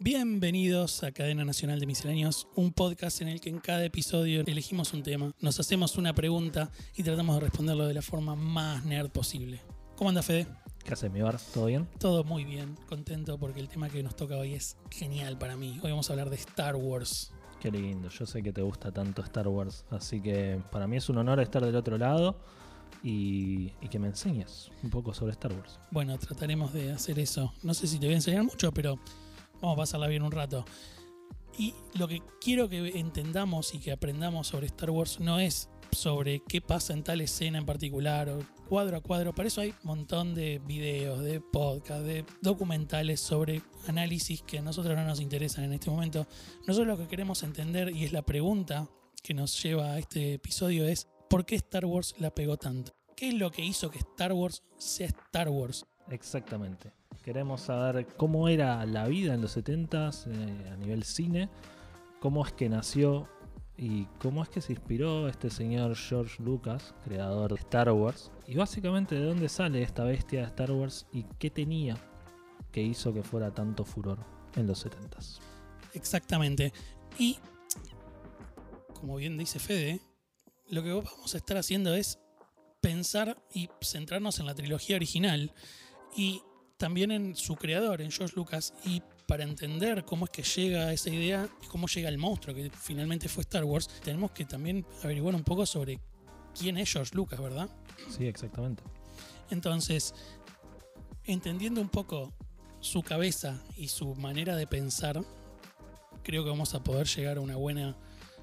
[0.00, 4.92] Bienvenidos a Cadena Nacional de Misceláneos, un podcast en el que en cada episodio elegimos
[4.94, 9.10] un tema, nos hacemos una pregunta y tratamos de responderlo de la forma más nerd
[9.10, 9.60] posible.
[9.96, 10.46] ¿Cómo anda Fede?
[10.84, 11.40] ¿Qué haces, mi bar?
[11.52, 11.88] ¿Todo bien?
[11.98, 15.80] Todo muy bien, contento porque el tema que nos toca hoy es genial para mí.
[15.82, 17.32] Hoy vamos a hablar de Star Wars.
[17.58, 21.08] Qué lindo, yo sé que te gusta tanto Star Wars, así que para mí es
[21.08, 22.38] un honor estar del otro lado
[23.02, 25.80] y, y que me enseñes un poco sobre Star Wars.
[25.90, 27.52] Bueno, trataremos de hacer eso.
[27.64, 29.00] No sé si te voy a enseñar mucho, pero
[29.60, 30.64] vamos a pasarla bien un rato.
[31.58, 36.40] Y lo que quiero que entendamos y que aprendamos sobre Star Wars no es sobre
[36.46, 39.34] qué pasa en tal escena en particular o cuadro a cuadro.
[39.34, 44.62] Para eso hay un montón de videos, de podcasts, de documentales sobre análisis que a
[44.62, 46.26] nosotros no nos interesan en este momento.
[46.66, 48.88] Nosotros lo que queremos entender, y es la pregunta
[49.22, 52.92] que nos lleva a este episodio, es ¿por qué Star Wars la pegó tanto?
[53.16, 55.86] ¿Qué es lo que hizo que Star Wars sea Star Wars?
[56.08, 56.97] Exactamente.
[57.28, 61.50] Queremos saber cómo era la vida en los 70s eh, a nivel cine,
[62.20, 63.28] cómo es que nació
[63.76, 68.54] y cómo es que se inspiró este señor George Lucas, creador de Star Wars, y
[68.54, 71.98] básicamente de dónde sale esta bestia de Star Wars y qué tenía
[72.72, 74.20] que hizo que fuera tanto furor
[74.56, 75.38] en los 70s.
[75.92, 76.72] Exactamente.
[77.18, 77.36] Y,
[78.94, 80.00] como bien dice Fede,
[80.70, 82.18] lo que vamos a estar haciendo es
[82.80, 85.52] pensar y centrarnos en la trilogía original
[86.16, 86.40] y
[86.78, 91.10] también en su creador, en George Lucas, y para entender cómo es que llega esa
[91.10, 95.34] idea y cómo llega el monstruo que finalmente fue Star Wars, tenemos que también averiguar
[95.34, 96.00] un poco sobre
[96.58, 97.68] quién es George Lucas, ¿verdad?
[98.08, 98.82] Sí, exactamente.
[99.50, 100.14] Entonces,
[101.24, 102.32] entendiendo un poco
[102.80, 105.20] su cabeza y su manera de pensar,
[106.22, 107.96] creo que vamos a poder llegar a una buena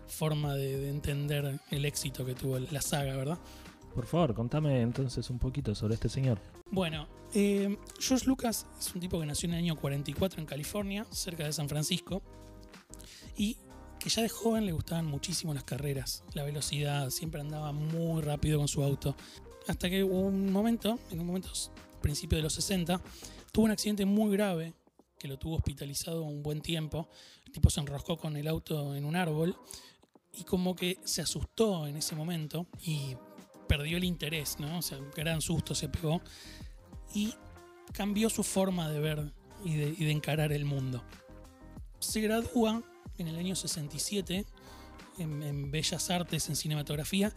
[0.07, 3.39] forma de, de entender el éxito que tuvo la saga, ¿verdad?
[3.95, 6.39] Por favor, contame entonces un poquito sobre este señor.
[6.75, 11.07] Bueno, eh, George Lucas es un tipo que nació en el año 44 en California,
[11.09, 12.21] cerca de San Francisco,
[13.37, 13.55] y
[13.97, 18.59] que ya de joven le gustaban muchísimo las carreras, la velocidad, siempre andaba muy rápido
[18.59, 19.15] con su auto.
[19.69, 21.49] Hasta que hubo un momento, en un momento
[22.01, 22.99] principio de los 60,
[23.53, 24.73] tuvo un accidente muy grave
[25.17, 27.07] que lo tuvo hospitalizado un buen tiempo.
[27.45, 29.55] El tipo se enroscó con el auto en un árbol
[30.33, 33.15] y como que se asustó en ese momento y
[33.65, 34.79] perdió el interés, ¿no?
[34.79, 36.21] O sea, un gran susto se pegó
[37.15, 37.33] y
[37.93, 39.31] cambió su forma de ver
[39.63, 41.01] y de, y de encarar el mundo.
[41.99, 42.83] Se gradúa
[43.17, 44.45] en el año 67
[45.17, 47.31] en, en, Bellas Artes, en cinematografía,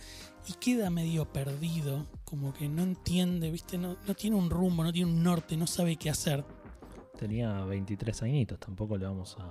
[0.48, 3.78] y queda medio perdido, como que no entiende, ¿viste?
[3.78, 6.44] No, no tiene un rumbo, no tiene un norte, no sabe qué hacer.
[7.16, 9.50] Tenía 23 añitos, tampoco le vamos a,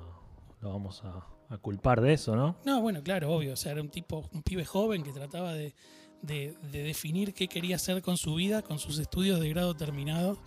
[0.61, 2.57] lo vamos a, a, culpar de eso, ¿no?
[2.65, 5.73] No, bueno, claro, obvio, o sea, era un tipo, un pibe joven que trataba de,
[6.21, 10.37] de, de, definir qué quería hacer con su vida, con sus estudios de grado terminados.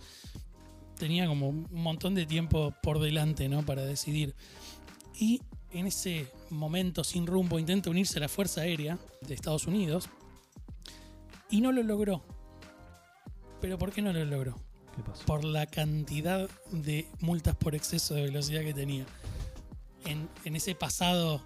[0.97, 3.65] Tenía como un montón de tiempo por delante, ¿no?
[3.65, 4.35] Para decidir.
[5.19, 5.41] Y
[5.73, 10.09] en ese momento sin rumbo intenta unirse a la Fuerza Aérea de Estados Unidos
[11.49, 12.23] y no lo logró.
[13.59, 14.55] ¿Pero por qué no lo logró?
[14.95, 15.25] ¿Qué pasó?
[15.25, 19.05] Por la cantidad de multas por exceso de velocidad que tenía.
[20.05, 21.41] En, en ese pasado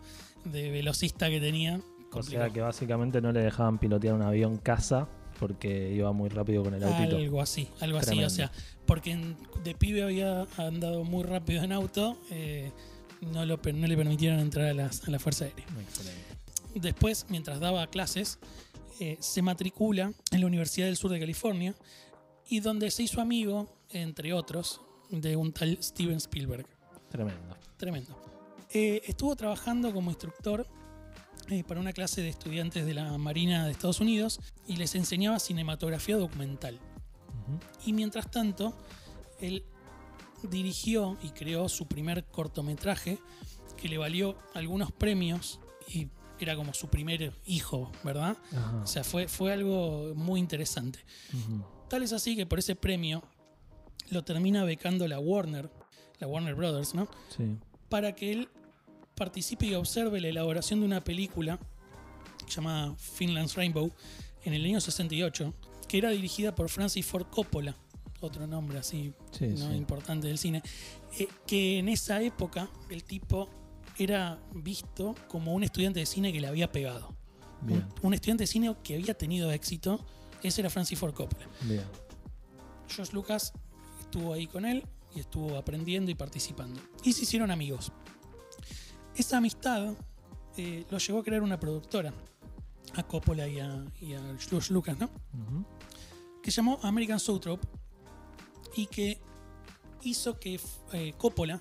[0.46, 1.82] de velocista que tenía,
[2.16, 5.08] o sea que básicamente no le dejaban pilotear un avión casa
[5.40, 7.18] porque iba muy rápido con el autito.
[7.18, 8.28] Algo así, algo Tremendo.
[8.28, 8.34] así.
[8.34, 8.52] O sea,
[8.86, 12.72] porque en, de pibe había andado muy rápido en auto, eh,
[13.22, 15.66] no, lo, no, le permitieron entrar a, las, a, la Fuerza Aérea.
[15.82, 16.22] Excelente.
[16.76, 18.40] Después, mientras daba clases,
[19.00, 21.76] eh, se matricula en la Universidad del Sur de California
[22.48, 26.66] y donde se hizo amigo, entre otros, de un tal Steven Spielberg.
[27.10, 27.58] Tremendo.
[27.78, 28.18] Tremendo.
[28.72, 30.68] Eh, estuvo trabajando como instructor
[31.50, 35.40] eh, para una clase de estudiantes de la Marina de Estados Unidos y les enseñaba
[35.40, 36.76] cinematografía documental.
[36.76, 37.60] Uh -huh.
[37.86, 38.76] Y mientras tanto,
[39.40, 39.64] él
[40.44, 43.20] dirigió y creó su primer cortometraje
[43.78, 46.08] que le valió algunos premios y
[46.40, 48.38] era como su primer hijo, ¿verdad?
[48.84, 51.00] O sea, fue, fue algo muy interesante.
[51.34, 51.66] Uh -huh.
[51.90, 53.24] Tal es así que por ese premio
[54.10, 55.70] lo termina becando la Warner,
[56.20, 57.08] la Warner Brothers, ¿no?
[57.36, 57.58] Sí.
[57.90, 58.50] Para que él
[59.16, 61.60] participe y observe la elaboración de una película
[62.48, 63.92] llamada Finland's Rainbow
[64.44, 65.54] en el año 68,
[65.88, 67.76] que era dirigida por Francis Ford Coppola,
[68.22, 69.70] otro nombre así sí, ¿no?
[69.70, 69.76] sí.
[69.76, 70.62] importante del cine,
[71.20, 73.50] eh, que en esa época el tipo
[73.98, 77.16] era visto como un estudiante de cine que le había pegado.
[77.62, 80.06] Un, un, estudiante de cine que había tenido éxito,
[80.44, 81.48] ese era Francis Ford Coppola.
[81.62, 81.84] Bien.
[82.88, 83.54] George Lucas
[84.02, 84.84] estuvo ahí con él
[85.16, 86.80] y estuvo aprendiendo y participando.
[87.04, 87.92] Y se hicieron amigos.
[89.16, 89.94] Esa amistad
[90.58, 92.14] eh, lo llevó a crear una productora,
[92.94, 95.06] a Coppola y a, y a George Lucas, ¿no?
[95.06, 95.66] Uh -huh.
[96.42, 97.68] Que llamó American Zoetrope
[98.76, 99.20] y que
[100.04, 100.60] hizo que
[100.94, 101.60] eh, Coppola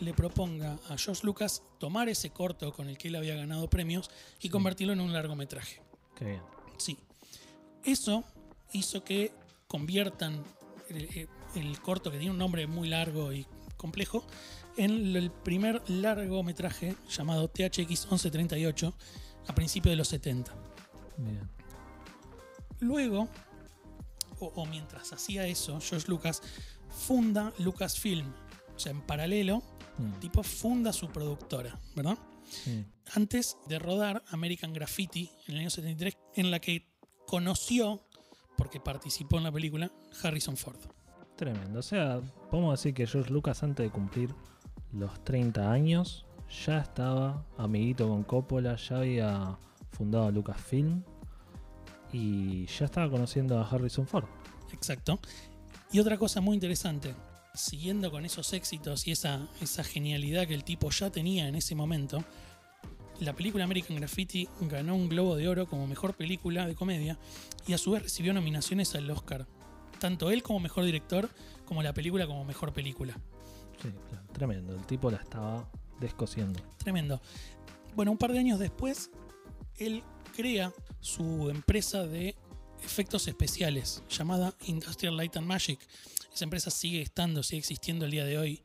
[0.00, 4.10] le proponga a George Lucas tomar ese corto con el que él había ganado premios
[4.40, 5.82] y convertirlo en un largometraje.
[6.16, 6.42] Qué bien.
[6.78, 6.98] Sí.
[7.84, 8.24] Eso
[8.72, 9.32] hizo que
[9.68, 10.42] conviertan
[10.88, 13.46] el, el corto, que tiene un nombre muy largo y
[13.82, 14.24] complejo,
[14.78, 18.94] en el primer largometraje llamado THX 1138
[19.48, 20.54] a principios de los 70.
[21.18, 21.48] Bien.
[22.80, 23.28] Luego,
[24.40, 26.40] o, o mientras hacía eso, George Lucas
[26.88, 28.32] funda Lucasfilm.
[28.74, 29.62] O sea, en paralelo,
[29.98, 32.18] Mm, tipo funda su productora, ¿verdad?
[32.48, 32.84] sí.
[33.14, 36.88] Antes de rodar American Graffiti en el año 73, en la que
[37.26, 38.02] conoció,
[38.56, 39.92] porque participó en la película,
[40.22, 40.78] Harrison Ford.
[41.42, 41.80] Tremendo.
[41.80, 42.20] O sea,
[42.52, 44.32] podemos decir que George Lucas antes de cumplir
[44.92, 46.24] los 30 años
[46.64, 49.58] ya estaba amiguito con Coppola, ya había
[49.90, 51.02] fundado Lucasfilm
[52.12, 54.26] y ya estaba conociendo a Harrison Ford.
[54.72, 55.18] Exacto.
[55.90, 57.12] Y otra cosa muy interesante,
[57.54, 61.74] siguiendo con esos éxitos y esa, esa genialidad que el tipo ya tenía en ese
[61.74, 62.22] momento,
[63.18, 67.18] la película American Graffiti ganó un Globo de Oro como mejor película de comedia
[67.66, 69.48] y a su vez recibió nominaciones al Oscar.
[70.02, 71.30] Tanto él como mejor director,
[71.64, 73.14] como la película como mejor película.
[73.80, 74.74] Sí, claro, tremendo.
[74.74, 75.70] El tipo la estaba
[76.00, 76.60] descosiendo.
[76.76, 77.22] Tremendo.
[77.94, 79.12] Bueno, un par de años después,
[79.76, 80.02] él
[80.34, 82.34] crea su empresa de
[82.84, 85.78] efectos especiales llamada Industrial Light and Magic.
[86.34, 88.60] Esa empresa sigue estando, sigue existiendo el día de hoy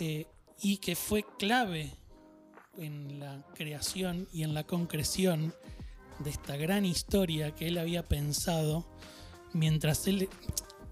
[0.00, 0.26] eh,
[0.62, 1.92] y que fue clave
[2.78, 5.54] en la creación y en la concreción
[6.20, 8.86] de esta gran historia que él había pensado
[9.52, 10.28] mientras él,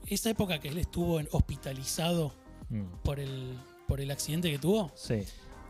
[0.07, 2.35] esa época que él estuvo en- hospitalizado
[2.69, 3.59] Mm, por el,
[3.89, 5.25] por el accidente que tuvo, Sí.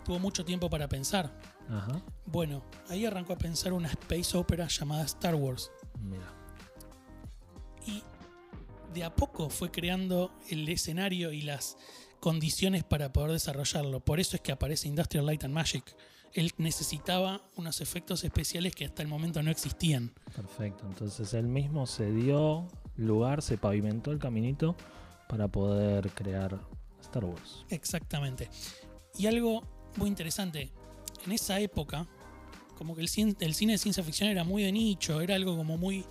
[0.04, 1.32] tuvo mucho tiempo para pensar.
[1.70, 2.02] Ajá.
[2.26, 5.70] Bueno, ahí arrancó a pensar una space opera llamada Star Wars.
[6.02, 6.30] Mira.
[7.86, 8.02] Y
[8.92, 11.76] de a poco fue creando el escenario y las
[12.20, 14.00] condiciones para poder desarrollarlo.
[14.00, 15.96] Por eso es que aparece Industrial Light and Magic.
[16.32, 20.12] Él necesitaba unos efectos especiales que hasta el momento no existían.
[20.36, 20.86] Perfecto.
[20.86, 24.76] Entonces él mismo se dio lugar, se pavimentó el caminito
[25.28, 26.60] para poder crear
[27.00, 27.64] Star Wars.
[27.68, 28.48] Exactamente.
[29.18, 29.64] Y algo
[29.96, 30.70] muy interesante,
[31.24, 32.06] en esa época,
[32.76, 35.56] como que el cine, el cine de ciencia ficción era muy de nicho, era algo
[35.56, 36.04] como muy...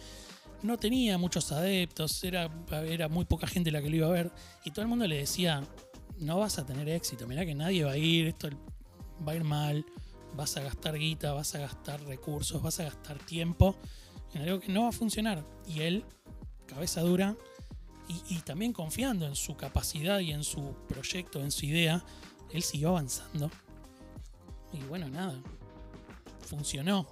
[0.62, 2.50] No tenía muchos adeptos, era,
[2.86, 4.32] era muy poca gente la que lo iba a ver,
[4.66, 5.64] y todo el mundo le decía,
[6.20, 8.50] no vas a tener éxito, mirá que nadie va a ir, esto
[9.28, 9.86] va a ir mal,
[10.36, 13.76] vas a gastar guita, vas a gastar recursos, vas a gastar tiempo
[14.38, 15.44] algo que no va a funcionar.
[15.66, 16.06] Y él,
[16.68, 17.36] cabeza dura,
[18.08, 22.04] y, y también confiando en su capacidad y en su proyecto, en su idea,
[22.52, 23.50] él siguió avanzando.
[24.74, 25.42] Y bueno, nada,
[26.42, 27.08] funcionó.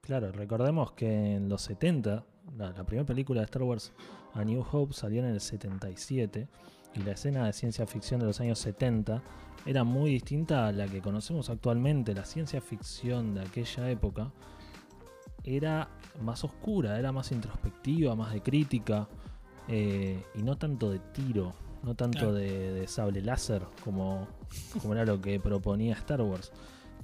[0.00, 2.24] Claro, recordemos que en los 70,
[2.56, 3.92] la, la primera película de Star Wars,
[4.34, 6.48] A New Hope, salió en el 77
[6.96, 9.22] y la escena de ciencia ficción de los años 70
[9.66, 12.14] era muy distinta a la que conocemos actualmente.
[12.14, 14.30] La ciencia ficción de aquella época
[15.44, 15.88] era
[16.22, 19.08] más oscura, era más introspectiva, más de crítica
[19.68, 22.34] eh, y no tanto de tiro, no tanto Claro.
[22.34, 24.28] de, de sable láser como,
[24.80, 26.52] como era lo que proponía Star Wars.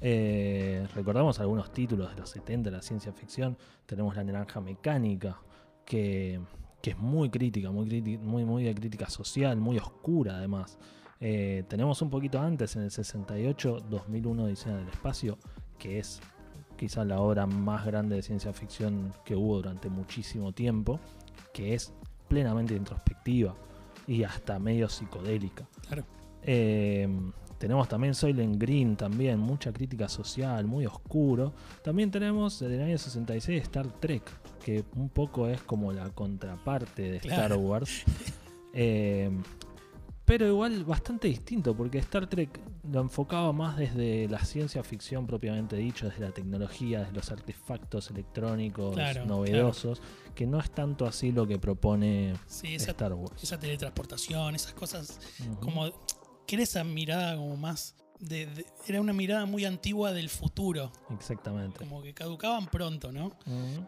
[0.00, 3.56] Eh, recordamos algunos títulos de los 70 de la ciencia ficción.
[3.86, 5.38] Tenemos La Naranja Mecánica,
[5.84, 6.40] que,
[6.82, 10.78] que es muy crítica, muy, muy, muy de crítica social, muy oscura además.
[11.20, 15.38] Eh, tenemos un poquito antes, en el 68, 2001 Diseño del Espacio,
[15.78, 16.20] que es
[16.76, 20.98] quizá la obra más grande de ciencia ficción que hubo durante muchísimo tiempo,
[21.54, 21.92] que es
[22.26, 23.54] plenamente introspectiva
[24.08, 25.64] y hasta medio psicodélica.
[25.86, 26.04] Claro.
[26.42, 27.08] Eh,
[27.62, 31.52] tenemos también Soylent Green, también mucha crítica social, muy oscuro.
[31.84, 34.24] También tenemos del año 66 Star Trek,
[34.62, 37.54] que un poco es como la contraparte de Star.
[37.56, 38.04] Wars.
[38.74, 39.30] Eh,
[40.24, 42.58] pero igual bastante distinto, porque Star Trek
[42.90, 48.10] lo enfocaba más desde la ciencia ficción propiamente dicho, desde la tecnología, desde los artefactos
[48.10, 50.00] electrónicos Claro, novedosos,
[50.34, 53.42] que no es tanto así lo que propone Sí, esa, Star Wars.
[53.42, 55.20] esa teletransportación, esas cosas,
[55.60, 55.90] como
[56.46, 57.94] que era esa mirada como más...
[58.20, 61.78] de- de- era una mirada muy antigua del futuro, Exactamente.
[61.80, 63.26] como que caducaban pronto, ¿no?
[63.26, 63.86] Ujú.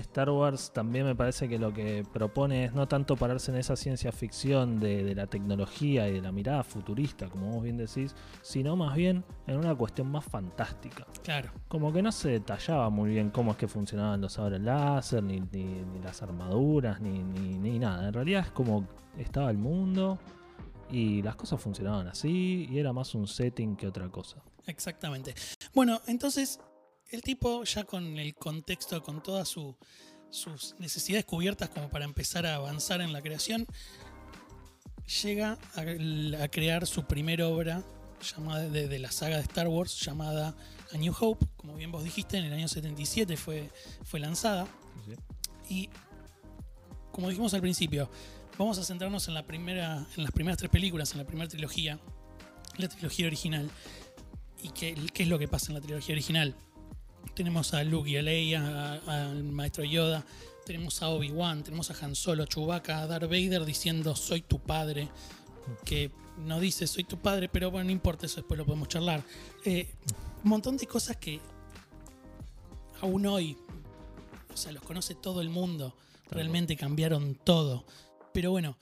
[0.00, 3.76] Star Wars también me parece que lo que propone es no tanto pararse en esa
[3.76, 8.14] ciencia ficción de, de la tecnología y de la mirada futurista, como vos bien decís,
[8.42, 11.06] sino más bien en una cuestión más fantástica.
[11.22, 15.22] Claro, Como que no se detallaba muy bien cómo es que funcionaban los sables láser,
[15.22, 18.06] ni, ni- ni las armaduras, ni, ni- ni nada.
[18.08, 18.86] En realidad es como
[19.18, 20.18] estaba el mundo
[20.90, 24.36] y las cosas funcionaban así y era más un setting que otra cosa.
[24.66, 25.34] exactamente.
[25.74, 26.60] Bueno, entonces
[27.10, 29.76] el tipo ya con el contexto, con todas su-
[30.30, 33.66] sus necesidades cubiertas como para empezar a avanzar en la creación,
[35.22, 37.84] llega a, a crear su primera obra
[38.34, 40.56] llamada de, de la saga de Star Wars llamada
[40.92, 43.70] A New Hope, como bien vos dijiste, en el año 77 fue,
[44.04, 44.66] fue lanzada.
[45.06, 45.14] Sí.
[45.74, 45.90] Y
[47.12, 48.10] como dijimos al principio,
[48.58, 51.98] vamos a centrarnos en, la primera, en las primeras tres películas, en la primera trilogía,
[52.78, 53.70] la trilogía original.
[54.62, 56.54] ¿Y qué, qué es lo que pasa en la trilogía original?
[57.34, 60.24] Tenemos a Luke y a Leia, al maestro Yoda,
[60.64, 64.58] tenemos a Obi-Wan, tenemos a Han Solo, a Chewbacca, a Darth Vader diciendo soy tu
[64.58, 65.08] padre,
[65.84, 69.22] que no dice soy tu padre, pero bueno, no importa, eso después lo podemos charlar.
[69.64, 69.88] Eh,
[70.42, 71.40] un montón de cosas que
[73.00, 73.56] aún hoy,
[74.52, 75.94] o sea, los conoce todo el mundo,
[76.30, 77.84] realmente cambiaron todo.
[78.32, 78.76] Pero bueno,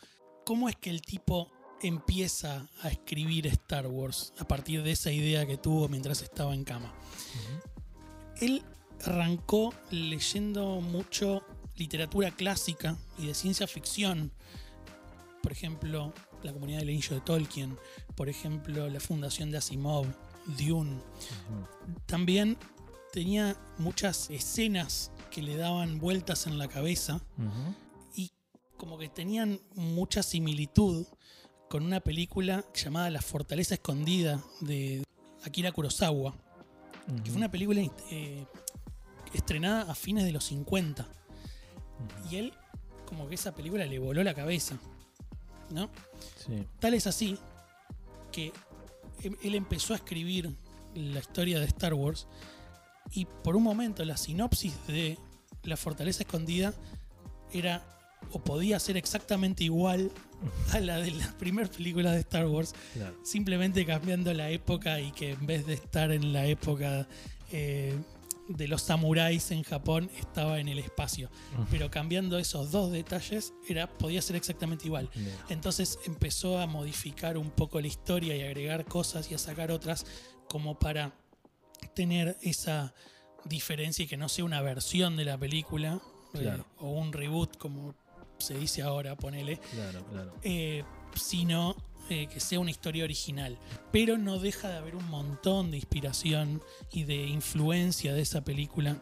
[0.44, 1.50] ¿cómo es que el tipo
[1.82, 6.64] empieza a escribir Star Wars a partir de esa idea que tuvo mientras estaba en
[6.64, 6.94] cama?
[8.40, 8.62] Él
[9.04, 11.42] arrancó leyendo mucho
[11.76, 14.32] literatura clásica y de ciencia ficción.
[15.42, 16.12] Por ejemplo,
[16.42, 17.78] la comunidad del anillo de Tolkien.
[18.14, 20.06] Por ejemplo, la fundación de Asimov,
[20.58, 21.00] Dune.
[22.06, 22.56] También
[23.12, 27.20] tenía muchas escenas que le daban vueltas en la cabeza
[28.14, 28.30] y
[28.76, 31.06] como que tenían mucha similitud
[31.70, 35.02] con una película llamada La Fortaleza Escondida de
[35.44, 36.34] Akira Kurosawa,
[37.22, 37.80] que fue una película
[38.10, 38.46] eh,
[39.32, 41.02] estrenada a fines de los 50.
[41.02, 42.28] Ujú.
[42.30, 42.52] Y él,
[43.06, 44.76] como que esa película le voló la cabeza,
[45.70, 45.90] ¿no?
[46.44, 46.66] Sí.
[46.80, 47.38] Tal es así
[48.32, 48.52] que
[49.22, 50.54] él él empezó a escribir
[50.94, 52.26] la historia de Star Wars
[53.12, 55.18] y por un momento la sinopsis de
[55.62, 56.74] La Fortaleza Escondida
[57.52, 57.84] era
[58.32, 60.10] o podía ser exactamente igual
[60.72, 63.16] a la de las primeras películas de Star Wars, Claro.
[63.24, 67.06] simplemente cambiando la época y que en vez de estar en la época
[67.52, 67.96] eh,
[68.48, 71.30] de los samuráis en Japón, estaba en el espacio.
[71.70, 75.08] Pero cambiando esos dos detalles, era, podía ser exactamente igual.
[75.48, 80.04] Entonces empezó a modificar un poco la historia y agregar cosas y a sacar otras
[80.46, 81.14] como para
[81.94, 82.92] tener esa
[83.46, 86.00] diferencia y que no sea una versión de la película
[86.34, 87.94] eh, o un reboot como
[88.44, 90.32] se dice ahora, ponele, Claro, claro.
[90.42, 90.84] eh,
[91.14, 91.74] sino
[92.10, 93.58] eh, que sea una historia original.
[93.90, 98.98] Pero no deja de haber un montón de inspiración y de influencia de esa película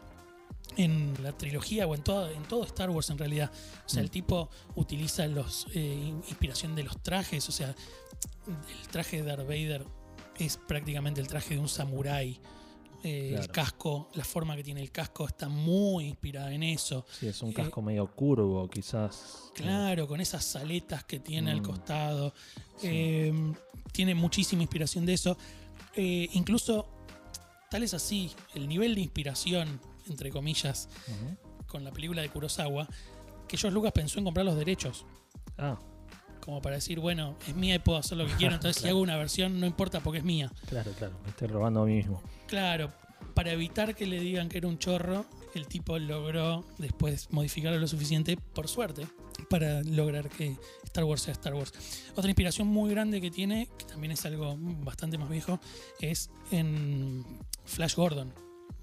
[0.77, 3.51] en la trilogía o en todo, en todo Star Wars en realidad.
[3.85, 4.05] O sea, Mm.
[4.05, 7.75] el tipo utiliza los eh, in- inspiración de los trajes, o sea,
[8.47, 9.85] el traje de Darth Vader
[10.39, 12.39] es prácticamente el traje de un samurái.
[13.03, 17.05] Eh, El casco, la forma que tiene el casco está muy inspirada en eso.
[17.19, 19.51] Sí, es un Eh, casco medio curvo, quizás.
[19.53, 21.65] Claro, con esas aletas que tiene al Mm.
[21.65, 22.33] costado.
[22.77, 22.87] Sí.
[22.89, 23.53] Eh,
[23.91, 25.37] tiene muchísima inspiración de eso.
[25.95, 26.87] Eh, incluso,
[27.69, 29.79] tal es así, el nivel de inspiración,
[30.09, 30.87] entre comillas,
[31.67, 32.87] con la película de Kurosawa,
[33.47, 35.05] que George Lucas pensó en comprar los derechos.
[35.57, 35.77] Ah,
[36.43, 38.99] Como para decir, bueno, es mía y puedo hacer lo que quiero, entonces si hago
[38.99, 40.51] una versión no importa porque es mía.
[40.67, 41.13] claro, claro.
[41.23, 42.21] Me estoy robando a mí mismo.
[42.47, 42.91] Claro,
[43.33, 47.87] para evitar que le digan que era un chorro, el tipo logró después modificarlo lo
[47.87, 49.07] suficiente, por suerte,
[49.49, 51.71] para lograr que Star Wars sea Star Wars.
[52.15, 55.59] Otra inspiración muy grande que tiene, que también es algo bastante más viejo,
[55.99, 57.23] es en
[57.65, 58.33] Flash Gordon,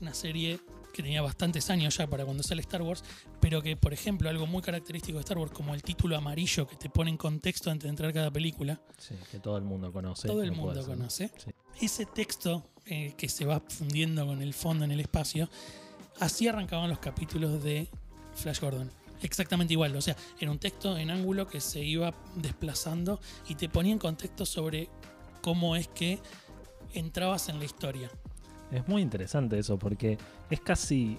[0.01, 0.61] una serie
[0.93, 3.03] que tenía bastantes años ya para cuando sale Star Wars,
[3.41, 6.77] pero que, por ejemplo, algo muy característico de Star Wars, como el título amarillo que
[6.77, 10.29] te pone en contexto antes de entrar cada película, Sí, que todo el mundo conoce.
[10.29, 11.31] todo el mundo conoce.
[11.37, 11.51] Sí.
[11.81, 15.49] Ese texto eh, que se va fundiendo con el fondo en el espacio,
[16.19, 17.89] así arrancaban los capítulos de
[18.35, 18.91] Flash Gordon.
[19.23, 23.69] Exactamente igual, o sea, era un texto en ángulo que se iba desplazando y te
[23.69, 24.89] ponía en contexto sobre
[25.43, 26.19] cómo es que
[26.95, 28.11] entrabas en la historia.
[28.71, 31.19] Es muy interesante eso porque es casi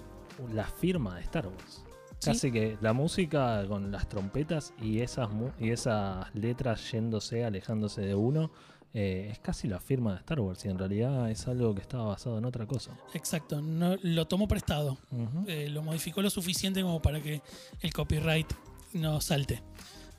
[0.52, 1.84] la firma de Star Wars.
[2.18, 2.30] Sí.
[2.30, 5.28] Casi que la música con las trompetas y esas,
[5.58, 8.52] y esas letras yéndose, alejándose de uno,
[8.94, 12.04] eh, es casi la firma de Star Wars y en realidad es algo que estaba
[12.04, 12.92] basado en otra cosa.
[13.14, 14.98] Exacto, no, lo tomó prestado,
[15.46, 17.40] eh, lo modificó lo suficiente como para que
[17.80, 18.52] el copyright
[18.92, 19.62] no salte,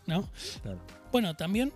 [0.07, 0.27] ¿no?
[0.63, 0.79] Claro.
[1.11, 1.71] Bueno, también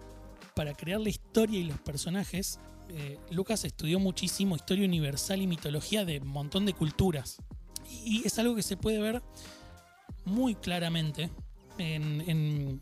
[0.56, 6.06] para crear la historia y los personajes, eh, Lucas estudió muchísimo historia universal y mitología
[6.06, 7.38] de un montón de culturas.
[8.06, 9.22] Y es algo que se puede ver
[10.26, 11.30] muy claramente
[11.78, 12.82] en, en-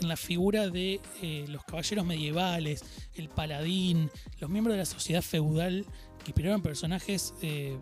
[0.00, 2.82] la figura de eh, los caballeros medievales,
[3.16, 5.84] el paladín, los miembros de la sociedad feudal
[6.24, 7.34] que inspiraron personajes.
[7.42, 7.78] eh,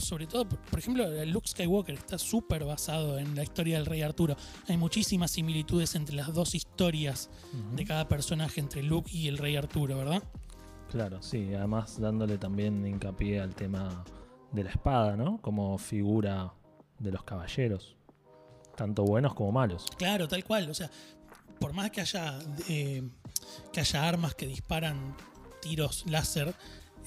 [0.00, 4.36] sobre todo, por ejemplo, Luke Skywalker está súper basado en la historia del rey Arturo.
[4.68, 7.30] Hay muchísimas similitudes entre las dos historias
[7.74, 10.22] de cada personaje, entre Luke y el rey Arturo, ¿verdad?
[10.90, 14.04] Claro, sí, además dándole también hincapié al tema
[14.52, 15.38] de la espada, ¿no?
[15.40, 16.52] Como figura
[16.98, 17.96] de los caballeros,
[18.76, 19.86] tanto buenos como malos.
[19.96, 20.68] Claro, tal cual.
[20.68, 20.90] O sea,
[21.60, 22.38] por más que haya,
[22.68, 23.08] eh,
[23.72, 25.16] que haya armas que disparan
[25.60, 26.54] tiros láser,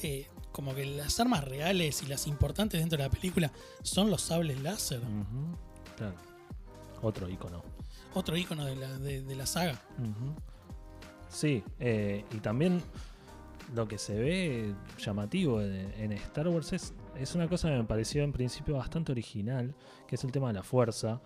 [0.02, 4.22] eh, como que las armas reales y las importantes dentro de la película son los
[4.22, 5.02] sables láser.
[5.98, 6.16] Claro.
[7.02, 7.62] Otro icono.
[8.14, 9.82] Otro icono de la, de, de la saga.
[11.28, 12.82] Sí, eh, y también
[13.74, 17.84] lo que se ve llamativo en, en Star Wars es, es una cosa que me
[17.84, 19.76] pareció en principio bastante original,
[20.08, 21.22] que es el tema de la fuerza.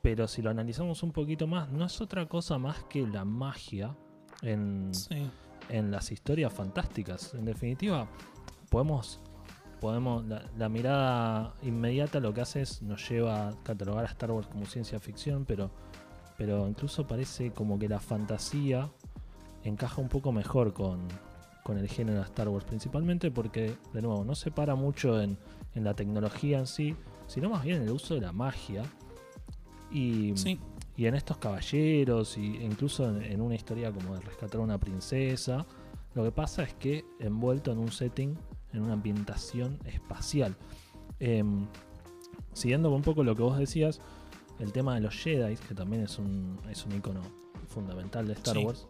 [0.00, 3.96] Pero si lo analizamos un poquito más, no es otra cosa más que la magia
[4.42, 5.28] en, Sí.
[5.68, 7.34] En las historias fantásticas.
[7.34, 8.06] En definitiva,
[8.70, 9.20] podemos,
[9.80, 10.24] podemos
[10.56, 14.66] la, mirada inmediata lo que hace es nos lleva a catalogar a Star Wars como
[14.66, 15.70] ciencia ficción, pero,
[16.36, 18.90] pero incluso parece como que la fantasía
[19.64, 21.00] encaja un poco mejor con,
[21.62, 25.38] con el género de Star Wars, principalmente porque, de nuevo, no se para mucho en,
[25.74, 28.82] en la tecnología en sí, sino más bien en el uso de la magia.
[29.90, 30.58] Y, Sí.
[31.02, 34.78] Y en estos caballeros, y incluso en, en una historia como de rescatar a una
[34.78, 35.66] princesa,
[36.14, 38.38] lo que pasa es que envuelto en un setting,
[38.72, 40.54] en una ambientación espacial.
[41.18, 41.66] Em,
[42.52, 44.00] siguiendo un poco lo que vos decías,
[44.60, 47.22] el tema de los Jedi, que también es un, es un icono
[47.66, 48.64] fundamental de Star Sí.
[48.64, 48.86] Wars,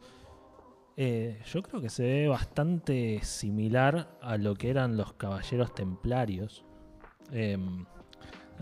[0.98, 6.62] eh, yo creo que se ve bastante similar a lo que eran los caballeros templarios.
[7.30, 7.86] Em,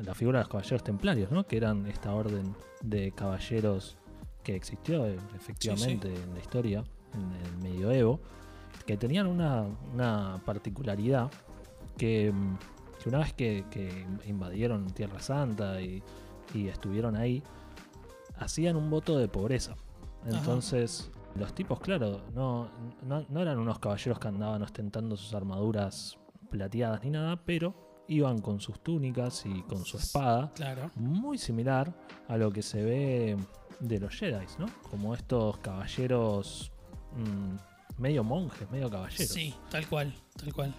[0.04, 1.46] la figura de los caballeros templarios, ¿no?
[1.46, 3.96] Que eran esta orden de caballeros
[4.42, 8.20] que existió eh, efectivamente en la historia, en el medioevo,
[8.86, 11.30] que tenían una, una particularidad
[11.96, 12.32] que,
[13.02, 16.02] que una vez que, que invadieron Tierra Santa y,
[16.54, 17.42] y estuvieron ahí,
[18.38, 19.72] hacían un voto de pobreza.
[20.22, 20.38] Ajá.
[20.38, 22.70] Entonces, los tipos, claro, no,
[23.02, 26.18] no, no eran unos caballeros que andaban ostentando sus armaduras
[26.50, 30.90] plateadas ni nada, pero iban con sus túnicas y con su espada, Claro.
[30.96, 31.94] muy similar
[32.28, 33.36] a lo que se ve
[33.78, 34.66] de los Jedi, ¿no?
[34.90, 36.70] Como estos caballeros
[37.16, 39.28] mm, medio monjes, medio caballeros.
[39.28, 40.74] Sí, tal cual, tal cual.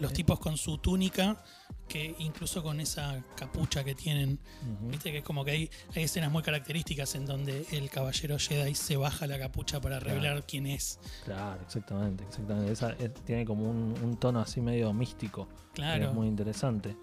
[0.00, 0.14] Los Eh.
[0.14, 1.42] tipos con su túnica,
[1.88, 4.38] que incluso con esa capucha que tienen,
[4.82, 8.74] viste que es como que hay, hay escenas muy características en donde el caballero Jedi
[8.74, 10.14] se baja la capucha para Claro.
[10.14, 10.98] revelar quién es.
[11.24, 12.72] Claro, exactamente, exactamente.
[12.72, 15.46] Esa, eh, tiene como un, un tono así medio místico.
[15.74, 16.08] Claro.
[16.08, 16.96] Es muy interesante.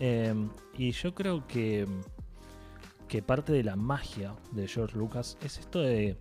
[0.00, 0.34] Eh,
[0.76, 1.86] y yo creo que,
[3.08, 6.16] que parte de la magia de George Lucas es esto de,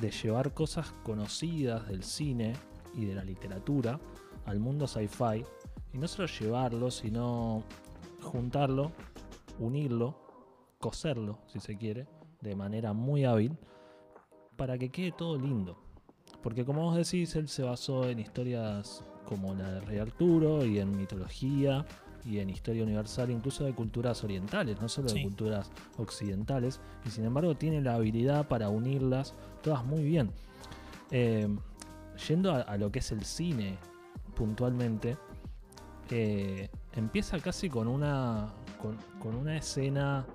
[0.00, 2.54] de llevar cosas conocidas del cine
[2.94, 4.00] y de la literatura
[4.46, 5.44] al mundo sci-fi.
[5.92, 7.62] Y no solo llevarlo, sino
[8.22, 8.92] juntarlo,
[9.58, 10.16] unirlo,
[10.78, 12.06] coserlo, si se quiere,
[12.40, 13.56] de manera muy hábil,
[14.56, 15.78] para que quede todo lindo.
[16.42, 20.78] Porque como vos decís, él se basó en historias como la de Rey Arturo y
[20.78, 21.86] en mitología
[22.24, 27.24] y en historia universal, incluso de culturas orientales, no solo de culturas occidentales, y sin
[27.24, 30.30] embargo tiene la habilidad para unirlas todas muy bien.
[31.10, 31.48] Eh,
[32.28, 33.78] yendo a, a lo que es el cine
[34.34, 35.16] puntualmente,
[36.10, 38.52] eh, empieza casi con una,
[39.20, 40.26] con, una escena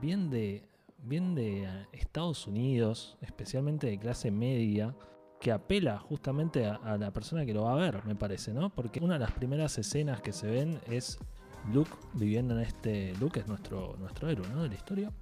[0.00, 4.94] bien de, bien de Estados Unidos, especialmente de clase media,
[5.40, 8.70] que apela justamente a, la persona que lo va a ver, me parece, ¿no?
[8.70, 11.18] Porque una de las primeras escenas que se ven es
[11.72, 13.14] Luke viviendo en este.
[13.20, 14.48] Luke es nuestro, nuestro héroe.
[14.48, 15.12] De la historia.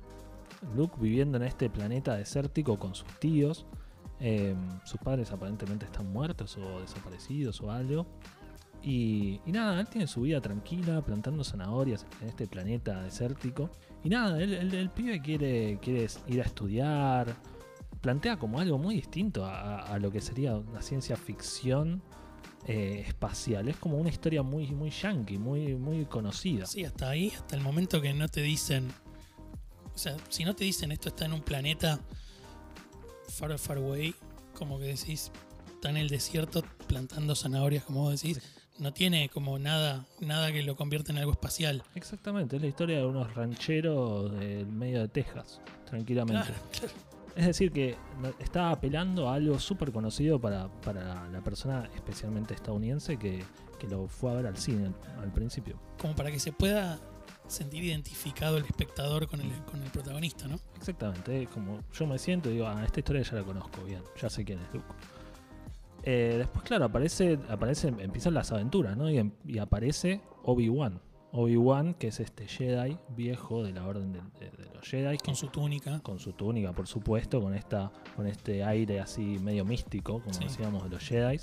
[0.74, 3.66] Luke viviendo en este planeta desértico con sus tíos.
[4.18, 8.06] Eh, sus padres aparentemente están muertos o desaparecidos o algo.
[8.86, 13.68] Y, y nada, él tiene su vida tranquila, plantando zanahorias en este planeta desértico.
[14.04, 17.34] Y nada, él- él- el pibe quiere, quiere ir a estudiar.
[18.00, 22.00] Plantea como algo muy distinto a, a lo que sería una ciencia ficción
[22.68, 23.68] eh, espacial.
[23.68, 26.64] Es como una historia muy, muy yankee, muy, muy conocida.
[26.66, 28.88] Sí, hasta ahí, hasta el momento que no te dicen.
[29.92, 31.98] O sea, si no te dicen esto está en un planeta
[33.28, 34.14] far, far away,
[34.54, 35.32] como que decís,
[35.74, 38.40] está en el desierto plantando zanahorias, como vos decís,
[38.78, 41.82] no tiene como nada, nada que lo convierta en algo espacial.
[41.94, 46.46] Exactamente, es la historia de unos rancheros del medio de Texas, tranquilamente.
[46.46, 46.94] Claro, claro.
[47.36, 47.96] Es decir, que
[48.38, 53.44] está apelando a algo súper conocido para, para la persona, especialmente estadounidense, que,
[53.78, 55.78] que lo fue a ver al cine al, principio.
[56.00, 56.98] Como para que se pueda
[57.46, 60.58] sentir identificado el espectador con el, con el protagonista, ¿no?
[60.76, 64.30] Exactamente, como yo me siento y digo, ah, esta historia ya la conozco bien, ya
[64.30, 64.86] sé quién es Luke.
[66.08, 69.10] Eh, después, claro, aparece, aparece, empiezan las aventuras, ¿no?
[69.10, 71.00] Y, em- y aparece Obi-Wan.
[71.32, 75.24] Obi-Wan, que es este Jedi viejo de la orden de, de- de los Jedi, que
[75.24, 76.00] Con su túnica.
[76.00, 80.44] con su túnica, por supuesto, con esta, con este aire así medio místico, como Sí.
[80.44, 81.40] decíamos de los Jedi.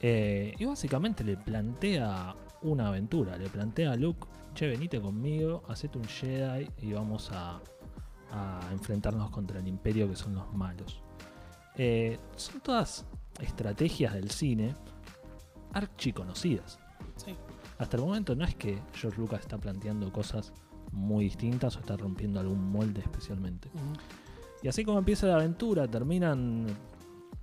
[0.00, 5.96] Eh, y básicamente le plantea una aventura, le plantea a Luke, che, venite conmigo, hacete
[5.98, 7.60] un Jedi y vamos a,
[8.30, 11.00] a enfrentarnos contra el imperio que son los malos.
[11.76, 13.06] Eh, son todas
[13.40, 14.74] estrategias del cine
[15.72, 16.78] archiconocidas.
[17.16, 17.34] Sí.
[17.78, 20.52] Hasta el momento no es que George Lucas está planteando cosas
[20.92, 23.70] muy distintas o está rompiendo algún molde especialmente.
[24.62, 26.66] Y así como empieza la aventura, terminan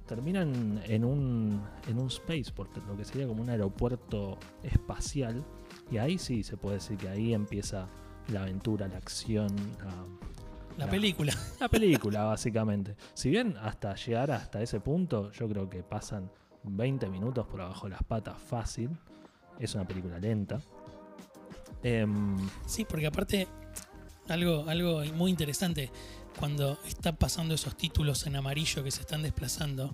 [0.05, 5.43] terminan en un en un spaceport, lo que sería como un aeropuerto espacial.
[5.91, 7.87] Y ahí sí se puede decir que ahí empieza
[8.31, 9.49] la aventura, la acción,
[9.79, 10.05] la,
[10.79, 11.33] La La- película.
[11.59, 12.95] la película, básicamente.
[13.13, 16.31] Si bien hasta llegar hasta ese punto, yo creo que pasan
[16.63, 18.89] 20 minutos por abajo de las patas fácil.
[19.59, 20.61] Es una película lenta.
[21.83, 23.47] Em, Sí, porque aparte,
[24.29, 25.91] algo, algo muy interesante,
[26.39, 29.91] cuando están pasando esos títulos en amarillo que se están desplazando,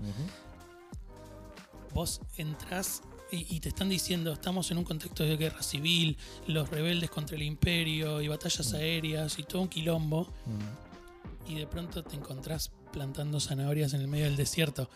[1.93, 6.69] vos entras y, y te están diciendo, estamos en un contexto de guerra civil, los
[6.69, 8.75] rebeldes contra el imperio y batallas Mm.
[8.75, 11.51] aéreas y todo un quilombo, ujú.
[11.51, 14.89] y de pronto te encontrás plantando zanahorias en el medio del desierto.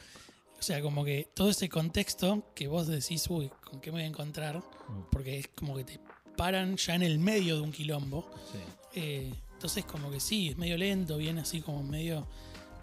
[0.59, 4.03] O sea, como que todo ese contexto que vos decís, uy, ¿con qué me voy
[4.03, 4.57] a encontrar?
[4.57, 5.99] Mm, Porque es como que te
[6.35, 8.29] paran ya en el medio de un quilombo.
[8.51, 8.59] sí.
[8.95, 12.25] Eh, entonces como que sí, es medio lento, viene así como medio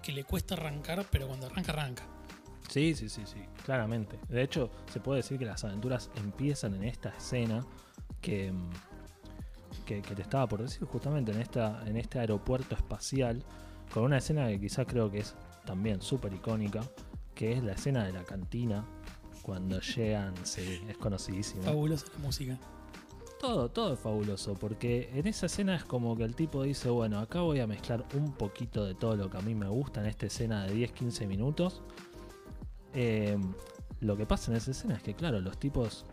[0.03, 2.07] que le cuesta arrancar, pero cuando arranca, arranca.
[2.69, 4.19] Sí, sí, sí, sí, claramente.
[4.29, 7.65] De hecho, se puede decir que las aventuras empiezan en esta escena
[8.21, 8.71] que, mm,
[9.85, 13.43] que, que te estaba por decir, justamente en, esta, en este aeropuerto espacial,
[13.93, 16.83] con una escena que quizás creo que es también súper icónica,
[17.35, 18.85] que es la escena de la cantina,
[19.43, 21.63] cuando llegan, sí, es conocidísima.
[21.63, 22.59] Fabulosa la música.
[23.39, 27.21] Todo, todo es fabuloso, porque en esa escena es como que el tipo dice, bueno,
[27.21, 30.07] acá voy a mezclar un poquito de todo lo que a mí me gusta en
[30.07, 31.83] esta escena de 10-15 minutos.
[32.95, 33.37] Eh,
[34.01, 36.05] lo que pasa en esa escena es que, claro, los tipos,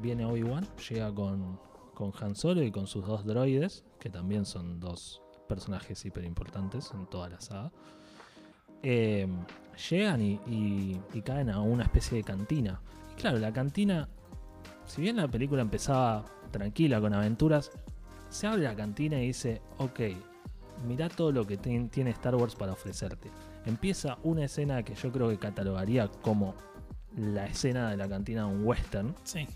[0.00, 1.58] viene Obi-Wan, llega con,
[1.94, 6.90] con Han Solo y con sus dos droides, que también son dos personajes hiper importantes
[6.94, 7.72] en toda la saga.
[8.82, 9.26] Eh,
[9.90, 12.80] llegan y, y- y caen a una especie de cantina.
[13.12, 14.08] Y claro, la cantina
[14.86, 17.70] si bien la película empezaba tranquila con aventuras,
[18.30, 20.00] se abre la cantina y dice, ok,
[20.86, 23.30] mirá todo lo que tiene Star Wars para ofrecerte.
[23.66, 26.54] Empieza una escena que yo creo que catalogaría como
[27.16, 29.46] la escena de la cantina de un western, Sí.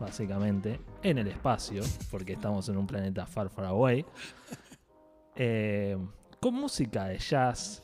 [0.00, 4.04] básicamente, en el espacio, porque estamos en un planeta far, far away,
[5.36, 5.96] eh,
[6.40, 7.82] con música de jazz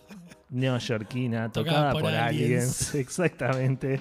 [0.50, 2.94] neoyorquina, tocada, Tocada por por, aliens, aliens.
[2.94, 4.00] exactamente.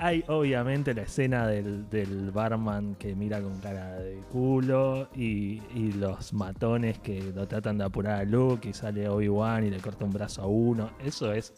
[0.00, 5.92] Hay obviamente la escena del, del barman que mira con cara de culo y, y
[5.92, 10.04] los matones que lo tratan de apurar a Luke y sale Obi-Wan y le corta
[10.04, 10.90] un brazo a uno.
[11.04, 11.52] Eso es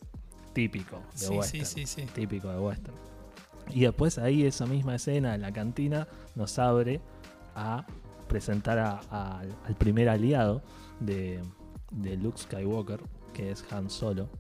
[0.55, 2.07] típico de Sí, western sí, sí, sí.
[2.14, 2.94] típico de western.
[3.74, 7.03] Y después ahí esa misma escena en la cantina nos abre
[7.55, 7.85] a
[8.26, 10.62] presentar a- a- al primer aliado
[10.98, 11.40] de,
[11.90, 13.00] de Luke Skywalker,
[13.35, 14.31] que es Han Solo,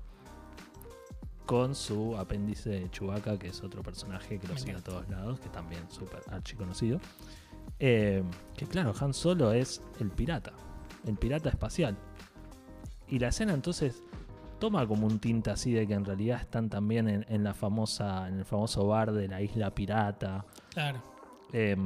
[1.50, 5.40] con su apéndice de Chewbacca, que es otro personaje que lo sigue a todos lados,
[5.40, 7.00] que también es súper archiconocido.
[7.80, 8.22] Eh,
[8.56, 10.52] que claro, Han Solo es el pirata,
[11.08, 11.96] el pirata espacial.
[13.08, 14.00] Y la escena entonces
[14.60, 18.28] toma como un tinte así de que en realidad están también en, en la famosa,
[18.28, 20.44] en el famoso bar de la isla pirata.
[20.72, 21.02] Claro.
[21.52, 21.76] Eh,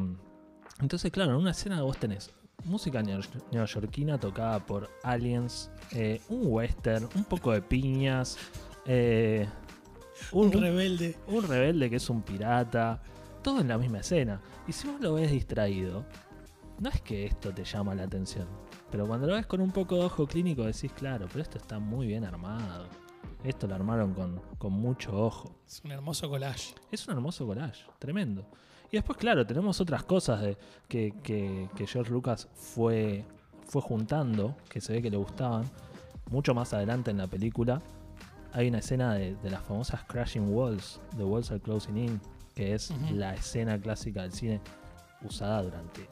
[0.79, 2.31] entonces, claro, en una escena vos tenés
[2.65, 8.37] música neo- neoyorquina tocada por aliens, eh, un western, un poco de piñas,
[8.87, 9.49] eh,
[10.33, 11.17] Un, rebelde.
[11.29, 13.03] un rebelde que es un pirata,
[13.43, 14.41] todo en la misma escena.
[14.67, 16.05] Y si vos lo ves distraído,
[16.81, 18.47] no es que esto te llama la atención,
[18.91, 21.79] pero cuando lo ves con un poco de ojo clínico decís, claro, pero esto está
[21.79, 22.87] muy bien armado.
[23.43, 25.55] Esto lo armaron con, con mucho ojo.
[25.67, 26.75] Es un hermoso collage.
[26.91, 28.47] Es un hermoso collage, tremendo.
[28.91, 30.57] Y después, claro, tenemos otras cosas de,
[30.89, 33.25] que, que- que George Lucas fue,
[33.67, 35.65] fue juntando, que se ve que le gustaban.
[36.31, 37.83] Mucho más adelante en la película
[38.55, 42.21] hay una escena de, de las famosas Crashing Walls, The Walls Are Closing In,
[42.55, 44.61] que es la escena clásica del cine
[45.23, 46.09] usada durante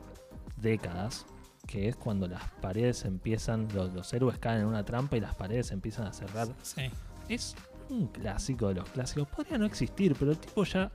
[0.57, 1.25] décadas,
[1.67, 5.35] que es cuando las paredes empiezan, los, los héroes caen en una trampa y las
[5.35, 6.91] paredes empiezan a cerrar Sí.
[7.29, 7.55] es
[7.89, 9.29] un clásico de los clásicos.
[9.29, 10.91] Podría no existir, pero el tipo ya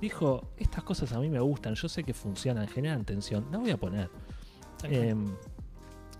[0.00, 3.70] dijo, estas cosas a mí me gustan, yo sé que funcionan, generan tensión, la voy
[3.70, 4.10] a poner.
[4.82, 5.34] Em,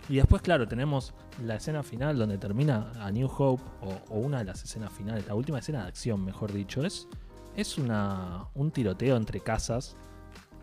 [0.09, 1.15] y después, claro, tenemos
[1.45, 5.27] la escena final donde termina a New Hope, o, o una de las escenas finales,
[5.27, 7.09] la última escena de acción, mejor dicho, es,
[7.57, 9.97] es una, un tiroteo entre casas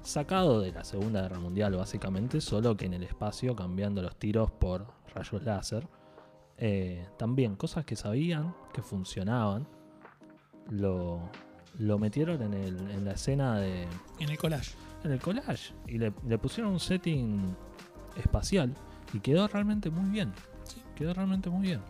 [0.02, 4.52] sacado de la Segunda Guerra Mundial, básicamente, solo que en el espacio cambiando los tiros
[4.52, 5.88] por rayos láser.
[6.58, 9.68] Eh, también cosas que sabían, que funcionaban,
[10.70, 11.30] lo,
[11.80, 13.84] lo metieron en, el- en la escena de,
[14.20, 14.76] en el collage.
[15.04, 17.56] en el collage y le, le pusieron un setting
[18.16, 18.74] espacial
[19.14, 20.34] y quedó realmente muy bien.
[20.64, 20.82] Sí.
[20.96, 21.82] Quedó realmente muy bien.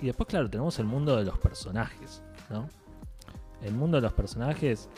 [0.00, 2.68] Y después, claro, tenemos el mundo de los personajes, ¿no?
[3.62, 4.88] El mundo de los personajes,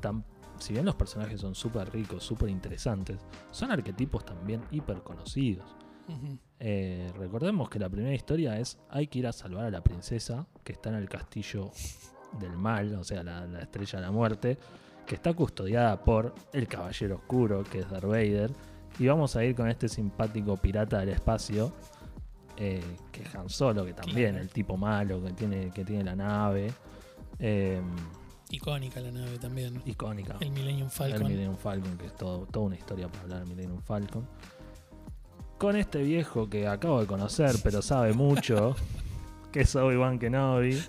[0.00, 0.24] tan-
[0.58, 3.18] si bien los personajes son súper ricos, súper interesantes,
[3.50, 5.66] son arquetipos también hiper conocidos.
[6.58, 10.46] Eh, recordemos que la primera historia es hay que ir a salvar a la princesa
[10.64, 11.70] que está en el castillo
[12.40, 14.58] del mal, o sea, la, la estrella de la muerte,
[15.06, 18.50] que está custodiada por el caballero oscuro, que es Darth Vader.
[18.98, 21.72] Y vamos a ir con este simpático pirata del espacio,
[22.56, 22.82] eh,
[23.12, 26.72] que es Han Solo, que también, el tipo malo que tiene, que tiene la nave.
[27.38, 27.80] eh,
[28.50, 29.82] Icónica la nave también.
[29.84, 30.36] icónica.
[30.40, 31.22] El Millennium El Falcon.
[31.28, 34.26] Millennium Falcon, que es todo, toda una historia para hablar del Millennium Falcon.
[35.58, 38.74] Con este viejo que acabo de conocer, pero sabe mucho,
[39.52, 40.82] que es Obi-Wan Kenobi.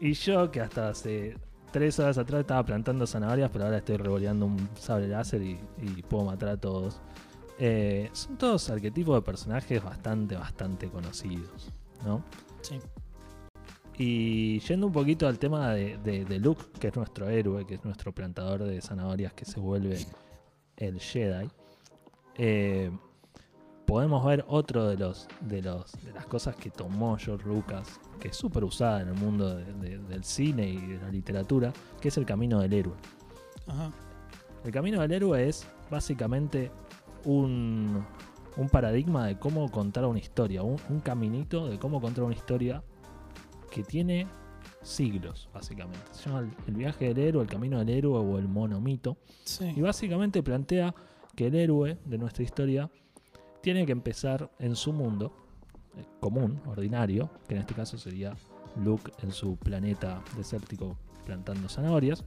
[0.00, 1.36] Y yo, que hasta hace
[1.72, 6.02] tres horas atrás estaba plantando zanahorias, pero ahora estoy revoleando un sable láser y, y
[6.02, 7.00] puedo matar a todos.
[7.64, 11.68] Eh, son todos arquetipos de personajes bastante, bastante conocidos,
[12.04, 12.24] ¿no?
[12.60, 12.80] Sí.
[13.98, 17.74] Y yendo un poquito al tema de, de- de Luke, que es nuestro héroe, que
[17.74, 20.04] es nuestro plantador de zanahorias que se vuelve
[20.76, 21.48] el Jedi,
[22.34, 22.90] eh,
[23.86, 28.28] podemos ver otro de los, de los de las cosas que tomó George Lucas, que
[28.28, 32.08] es súper usada en el mundo de- de- del cine y de la literatura, que
[32.08, 32.96] es el camino del héroe.
[33.68, 33.92] Ajá.
[34.64, 36.70] El camino del héroe es básicamente
[37.24, 38.04] un,
[38.56, 42.82] un paradigma de cómo contar una historia, un, un caminito de cómo contar una historia
[43.70, 44.26] que tiene
[44.82, 46.00] siglos, básicamente.
[46.12, 49.16] Se llama el, el viaje del héroe, el camino del héroe o el monomito.
[49.44, 49.72] Sí.
[49.76, 50.94] Y básicamente plantea
[51.34, 52.90] que el héroe de nuestra historia
[53.62, 55.32] tiene que empezar en su mundo
[55.96, 58.34] eh, común, ordinario, que en este caso sería
[58.82, 62.24] Luke en su planeta desértico plantando zanahorias.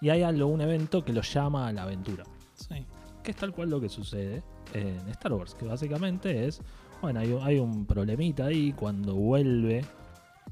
[0.00, 2.24] Y hay algo, un evento que lo llama a la aventura
[2.54, 2.84] Sí.
[3.28, 6.62] Que es tal cual lo que sucede en Star Wars, que básicamente es,
[7.02, 9.84] bueno, hay, un- problemita ahí cuando vuelve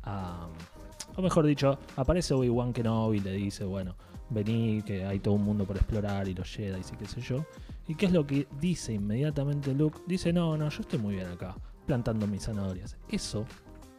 [0.03, 0.47] a...
[1.17, 3.97] O mejor dicho, aparece Obi-Wan Kenobi y le dice, bueno,
[4.29, 7.47] vení, que hay todo un mundo por explorar y los Jedi y qué sé yo.
[7.89, 10.01] ¿Y qué es lo que dice inmediatamente Luke?
[10.07, 12.99] Dice, no, no, yo estoy muy bien acá, plantando mis zanahorias.
[13.09, 13.47] Eso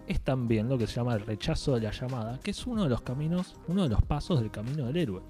[0.05, 2.89] es también lo que se llama el rechazo de la llamada, que es uno de
[2.89, 5.23] los caminos, uno de los pasos del camino del héroe.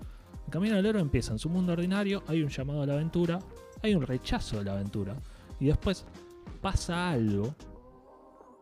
[0.47, 3.39] El camino del héroe empieza en su mundo ordinario, hay un llamado a la aventura,
[3.83, 5.15] hay un rechazo de la aventura,
[5.59, 6.05] y después
[6.61, 7.53] pasa algo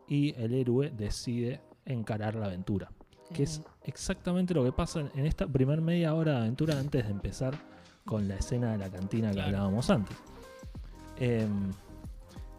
[0.07, 2.91] y el héroe decide encarar la aventura.
[3.33, 7.05] Que es exactamente lo que pasa en- en esta primer media hora de aventura antes
[7.05, 7.53] de empezar
[8.05, 9.47] con la escena de la cantina que Claro.
[9.49, 10.15] hablábamos antes.
[11.17, 11.71] Em,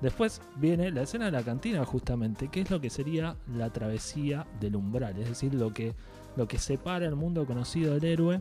[0.00, 4.46] después viene la escena de la cantina justamente, que es lo que sería la travesía
[4.60, 5.94] del umbral, es decir, lo que,
[6.36, 8.40] lo que separa el mundo conocido del héroe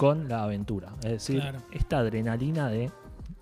[0.00, 0.94] con la aventura.
[1.02, 1.58] Es decir, Claro.
[1.72, 2.90] esta adrenalina de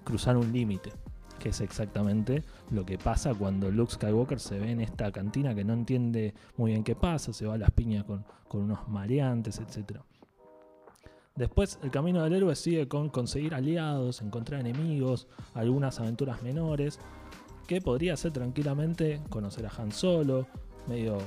[0.02, 0.90] cruzar un límite,
[1.38, 2.42] que es exactamente
[2.72, 6.72] lo que pasa cuando Luke Skywalker se ve en esta cantina que no entiende muy
[6.72, 10.00] bien qué pasa, se va a las piñas con, con unos maleantes, etc.
[11.36, 16.98] Después el camino del héroe sigue con conseguir aliados, encontrar enemigos, algunas aventuras menores,
[17.68, 20.48] que podría ser tranquilamente conocer a Han Solo,
[20.88, 21.18] medio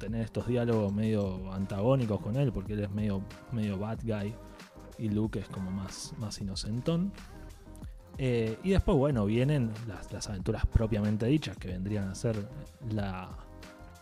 [0.00, 4.34] tener estos diálogos medio antagónicos con él, porque él es medio, medio bad guy
[4.98, 7.12] y Luke es como más, más inocentón.
[8.18, 12.48] Eh, y después, bueno, vienen las, las aventuras propiamente dichas, que vendrían a ser
[12.90, 13.30] la,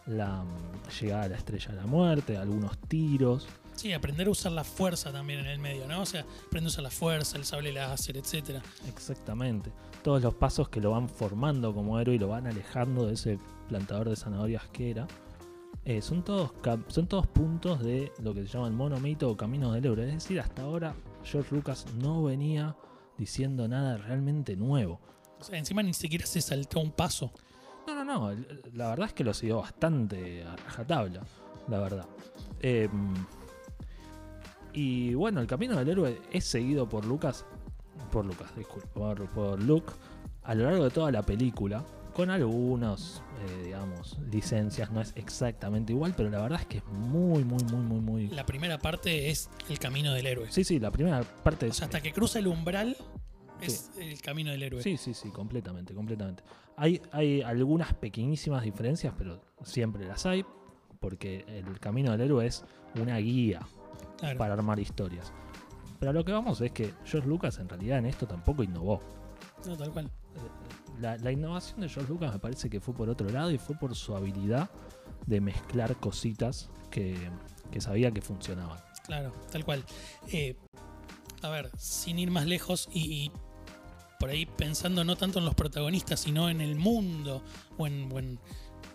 [0.06, 3.46] la mm, llegada a la estrella de la muerte, algunos tiros.
[3.74, 6.02] Sí, aprender a usar la fuerza también en el medio, ¿no?
[6.02, 8.60] O sea, aprender a usar la fuerza, el sable láser, etcétera.
[8.88, 9.72] Exactamente.
[10.02, 13.38] Todos los pasos que lo van formando como héroe y lo van alejando de ese
[13.68, 15.06] plantador de zanahorias que era.
[15.84, 16.52] Eh, son, todos,
[16.88, 20.06] son todos puntos de lo que se llama el monomito o camino del héroe.
[20.08, 22.76] Es decir, hasta ahora George Lucas no venía
[23.16, 25.00] diciendo nada realmente nuevo.
[25.38, 27.32] O sea, encima ni siquiera se saltó un paso.
[27.86, 28.44] No, no, no.
[28.74, 31.22] La verdad es que lo siguió bastante a rajatabla,
[31.68, 32.06] la verdad.
[32.60, 32.88] Eh,
[34.72, 37.44] y bueno, el camino del héroe es seguido por Lucas,
[38.12, 39.92] por Lucas, disculpe, por, por Luke
[40.42, 45.92] a lo largo de toda la película, con algunos, eh, digamos, licencias, no es exactamente
[45.92, 48.28] igual, pero la verdad es que es muy, muy, muy, muy, muy...
[48.28, 50.46] La primera parte es el camino del héroe.
[50.50, 51.76] Sí, sí, la primera parte O es...
[51.76, 52.96] sea, hasta que cruza el umbral
[53.60, 54.82] es el camino del héroe.
[54.82, 56.42] Sí, sí, sí, completamente, completamente.
[56.76, 60.44] Hay, hay algunas pequeñísimas diferencias, pero siempre las hay,
[60.98, 62.64] porque el camino del héroe es
[63.00, 63.60] una guía
[64.18, 64.38] Claro.
[64.38, 65.32] para armar historias.
[65.98, 69.00] Pero a lo que vamos es que George Lucas en realidad en esto tampoco innovó.
[69.66, 70.10] No, tal cual.
[71.00, 73.94] La, innovación de George Lucas me parece que fue por otro lado y fue por
[73.94, 74.70] su habilidad
[75.26, 77.16] de mezclar cositas que,
[77.70, 78.78] que sabía que funcionaban.
[79.04, 79.84] Claro, tal cual.
[80.30, 80.56] Eh,
[81.42, 83.32] a ver, sin ir más lejos y,
[84.18, 87.42] por ahí pensando no tanto en los protagonistas, sino en el mundo
[87.78, 88.38] o en,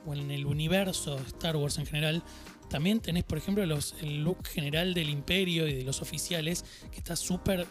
[0.06, 2.24] en el universo Star Wars en general,
[2.70, 7.15] también tenés, por ejemplo, el look general del imperio y de los oficiales, que está
[7.15, 7.65] súper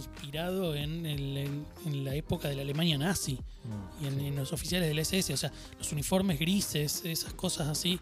[0.00, 4.26] inspirado en, el- en- en la época de la Alemania nazi Mm, y en, sí.
[4.26, 8.00] en los oficiales del SS, o sea, los uniformes grises, esas cosas así,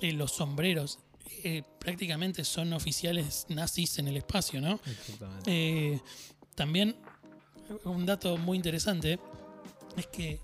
[0.00, 0.98] eh, los sombreros,
[1.44, 4.78] eh, prácticamente son oficiales nazis en el espacio, ¿no?
[4.86, 5.50] Exactamente.
[5.94, 6.00] Eh,
[6.54, 6.94] también
[7.84, 9.18] un dato muy interesante
[9.96, 10.38] es que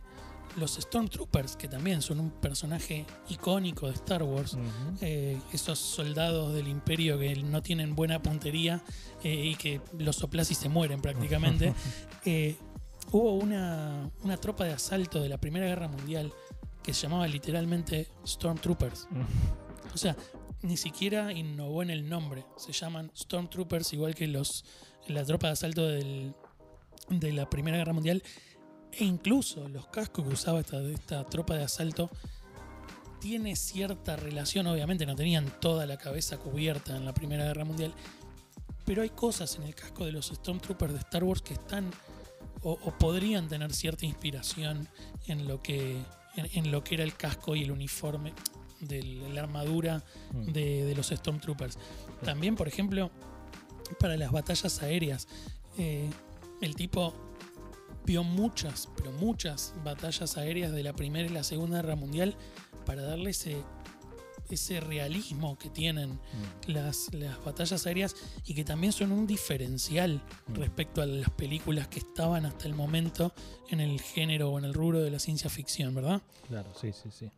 [0.56, 4.56] los Stormtroopers, que también son un personaje icónico de Star Wars,
[5.00, 8.82] eh, esos soldados del imperio que no tienen buena puntería
[9.22, 11.74] eh, y que los soplas y se mueren prácticamente,
[12.24, 12.56] eh,
[13.12, 16.32] hubo una, una tropa de asalto de la Primera Guerra Mundial
[16.82, 19.08] que se llamaba literalmente Stormtroopers.
[19.94, 20.16] O sea,
[20.62, 22.44] ni siquiera innovó en el nombre.
[22.56, 24.64] Se llaman Stormtroopers igual que los
[25.06, 26.34] la tropa de asalto del-
[27.10, 28.22] de la Primera Guerra Mundial.
[28.98, 32.10] E incluso los cascos que usaba esta, esta tropa de asalto
[33.20, 34.66] tiene cierta relación.
[34.66, 37.92] Obviamente no tenían toda la cabeza cubierta en la Primera Guerra Mundial.
[38.84, 41.90] Pero hay cosas en el casco de los Stormtroopers de Star Wars que están
[42.62, 44.88] o, o podrían tener cierta inspiración
[45.26, 45.96] en lo que
[46.36, 48.32] en, en lo que era el casco y el uniforme
[48.80, 50.52] de la armadura Mm.
[50.52, 51.78] de, de los Stormtroopers.
[52.24, 53.10] También, por ejemplo,
[53.98, 55.26] para las batallas aéreas,
[55.78, 56.08] eh,
[56.60, 57.14] el tipo
[58.08, 62.34] vio muchas, pero muchas batallas aéreas de la Primera y la Segunda Guerra Mundial
[62.86, 63.62] para darle ese,
[64.48, 66.70] ese realismo que tienen Mm.
[66.72, 68.16] las, las batallas aéreas
[68.46, 70.54] y que también son un diferencial Mm.
[70.54, 73.34] respecto a las películas que estaban hasta el momento
[73.68, 76.22] en el género o en el rubro de la ciencia ficción, ¿verdad?
[76.48, 77.30] Claro, sí, sí, sí.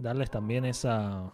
[0.00, 1.30] Darles también esa,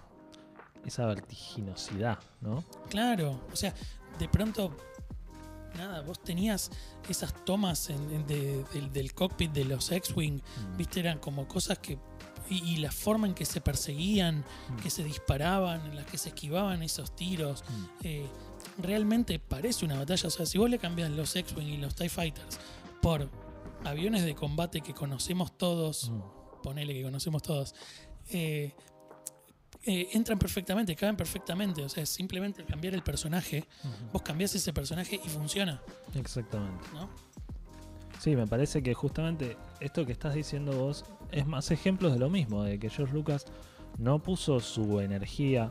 [0.84, 2.64] esa vertiginosidad, ¿no?
[2.90, 3.74] Claro, o sea,
[4.18, 4.76] de pronto,
[5.76, 6.70] nada, vos tenías
[7.08, 10.76] esas tomas en- en de- del, del cockpit de los X-Wing, Mm.
[10.76, 11.98] viste, eran como cosas que...
[12.50, 14.76] Y, y la forma en que se perseguían, Mm.
[14.82, 17.84] que se disparaban, en la que se esquivaban esos tiros, Mm.
[18.02, 18.26] eh,
[18.78, 20.28] realmente parece una batalla.
[20.28, 22.58] O sea, si vos le cambias los X-Wing y los TIE Fighters
[23.00, 23.30] por
[23.84, 26.10] aviones de combate que conocemos todos,
[26.62, 27.74] ponele que conocemos todos,
[28.30, 28.74] eh,
[29.86, 31.82] eh, entran perfectamente, caben perfectamente.
[31.82, 33.64] O sea, es simplemente cambiar el personaje.
[34.12, 35.80] Vos cambiás ese personaje y funciona,
[36.14, 36.84] Exactamente.
[36.94, 37.08] ¿no?
[38.20, 42.30] Sí, me parece que justamente esto que estás diciendo vos es más ejemplos de lo
[42.30, 43.44] mismo, de que George Lucas
[43.98, 45.70] no puso su energía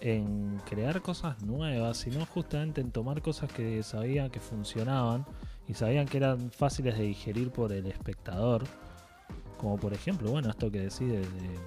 [0.00, 5.26] en crear cosas nuevas, sino justamente en tomar cosas que sabían que funcionaban
[5.66, 8.64] y sabían que eran fáciles de digerir por el espectador.
[9.56, 11.58] Como por ejemplo, bueno, esto que decís de, de-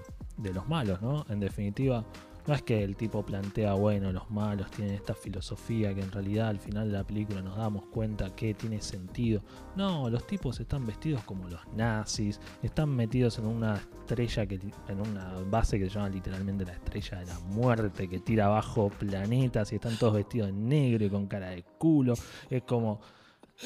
[0.41, 1.25] de los malos, ¿no?
[1.29, 2.03] En definitiva,
[2.47, 6.47] no es que el tipo plantea, bueno, los malos tienen esta filosofía que en realidad
[6.47, 9.43] al final de la película nos damos cuenta que tiene sentido.
[9.75, 15.01] No, los tipos están vestidos como los nazis, están metidos en una estrella que en
[15.01, 19.71] una base que se llama literalmente la estrella de la muerte que tira abajo planetas
[19.71, 22.15] y están todos vestidos en negro y con cara de culo.
[22.49, 22.99] Es como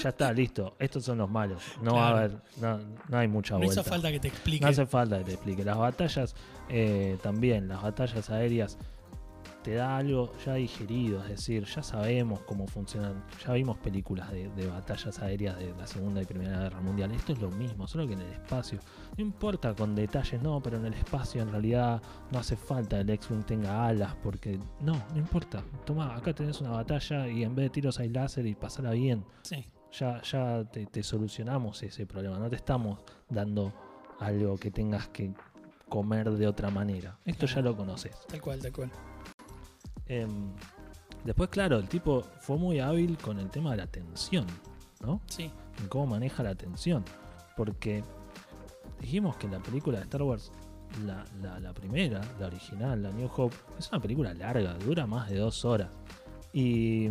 [0.02, 1.64] ya está, listo, estos son los malos.
[1.82, 3.80] No va a haber no, no hay mucha No vuelta.
[3.80, 4.64] hizo falta que te explique.
[4.66, 5.64] No hace falta que te explique.
[5.64, 6.36] Las batallas
[6.70, 8.78] eh, también, las batallas aéreas,
[9.66, 14.48] te da algo ya digerido, es decir, ya sabemos cómo funcionan, ya vimos películas de,
[14.50, 17.12] de batallas aéreas de la Segunda y Primera Guerra Mundial.
[17.14, 18.78] Esto es lo mismo, solo que en el espacio.
[19.18, 22.00] No importa con detalles, no, pero en el espacio en realidad
[22.32, 25.64] no hace falta que el X-Wing tenga alas, porque no, no importa.
[25.84, 29.26] Toma, acá tenés una batalla y en vez de tiros hay láser y pasará bien
[29.42, 32.38] Sí, ya, ya te, te solucionamos ese problema.
[32.38, 33.00] No te estamos
[33.30, 33.74] dando
[34.20, 35.34] algo que tengas que
[35.90, 37.18] comer de otra manera.
[37.26, 38.16] Esto ya lo conoces.
[38.28, 38.92] tal cual, tal cual.
[40.08, 40.52] Em,
[41.24, 44.46] después, claro, el tipo fue muy hábil con el tema de la tensión,
[45.02, 45.22] ¿no?
[45.28, 47.04] Sí, En cómo maneja la tensión.
[47.58, 48.04] Porque
[49.00, 50.52] dijimos que la película de Star Wars,
[51.06, 55.30] la, la- la primera, la original, la New Hope, es una película larga, dura más
[55.30, 55.90] de dos horas.
[56.54, 57.10] Y,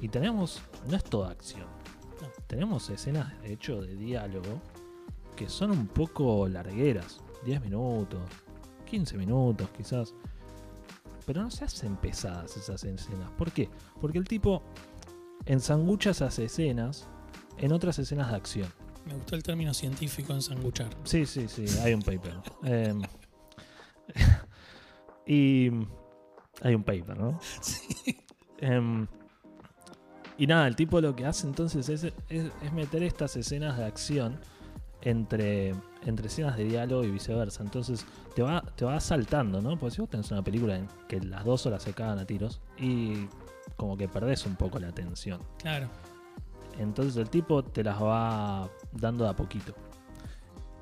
[0.00, 1.66] y tenemos, no es toda acción.
[2.20, 2.28] No.
[2.46, 4.60] Tenemos escenas, de hecho, de diálogo
[5.36, 7.20] que son un poco largueras.
[7.44, 8.20] 10 minutos,
[8.86, 10.14] 15 minutos quizás.
[11.26, 13.30] Pero no se hacen pesadas esas escenas.
[13.38, 13.68] ¿Por qué?
[14.00, 14.62] Porque el tipo
[15.46, 17.08] ensangucha esas escenas
[17.58, 18.68] en otras escenas de acción.
[19.06, 20.90] me gustó el término científico en sanguchar.
[21.04, 22.34] Sí, sí, sí, hay un paper.
[22.64, 23.02] Em,
[25.26, 25.70] y
[26.62, 27.38] hay un paper, ¿no?
[28.58, 29.06] Em,
[30.36, 33.84] y nada, el tipo lo que hace entonces es, es- es meter estas escenas de
[33.84, 34.38] acción
[35.04, 35.74] entre,
[36.04, 37.62] entre escenas de diálogo y viceversa.
[37.62, 39.78] Entonces te va, te va saltando, ¿no?
[39.78, 42.60] Porque si vos tenés una película en que las dos horas se cagan a tiros
[42.78, 43.28] y
[43.76, 45.40] como que perdés un poco la atención.
[45.58, 45.88] Claro,
[46.78, 49.74] Entonces el tipo te las va dando de a poquito.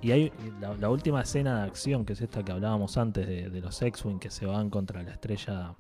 [0.01, 3.51] Y hay la, la última escena de acción, que es esta que hablábamos antes de,
[3.51, 5.77] de los X-Wing que se van contra la estrella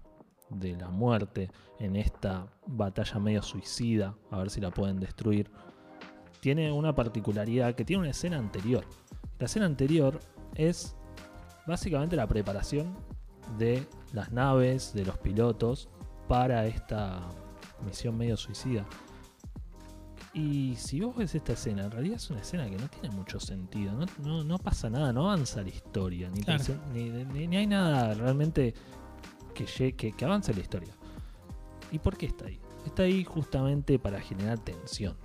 [0.48, 5.50] de la muerte en esta batalla medio suicida, a ver si la pueden destruir.
[6.42, 8.84] Tiene una particularidad que tiene una escena anterior.
[9.38, 10.18] La escena anterior
[10.56, 10.96] es
[11.68, 12.96] básicamente la preparación
[13.58, 15.88] de las naves, de los pilotos,
[16.26, 17.20] para esta
[17.86, 18.84] misión medio suicida.
[20.34, 23.38] Y si vos ves esta escena, en realidad es una escena que no tiene mucho
[23.38, 23.92] sentido.
[23.92, 26.28] No, no, no pasa nada, no avanza la historia.
[26.30, 26.64] Ni, Claro.
[26.64, 28.74] te- ni, ni- ni hay nada realmente
[29.54, 30.92] que, que avance la historia.
[31.92, 32.58] ¿Y por qué está ahí?
[32.86, 35.16] Está ahí justamente para generar tensión.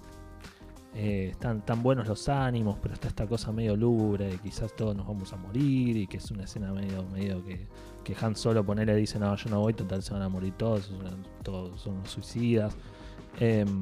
[0.93, 4.95] Eh, están tan buenos los ánimos, pero está esta cosa medio lúgubre de quizás todos
[4.95, 7.67] nos vamos a morir y que es una escena medio, medio que,
[8.03, 10.91] que Han Solo ponele dice no, yo no voy, total se van a morir todos,
[11.43, 12.75] todos son suicidas.
[13.39, 13.81] Em,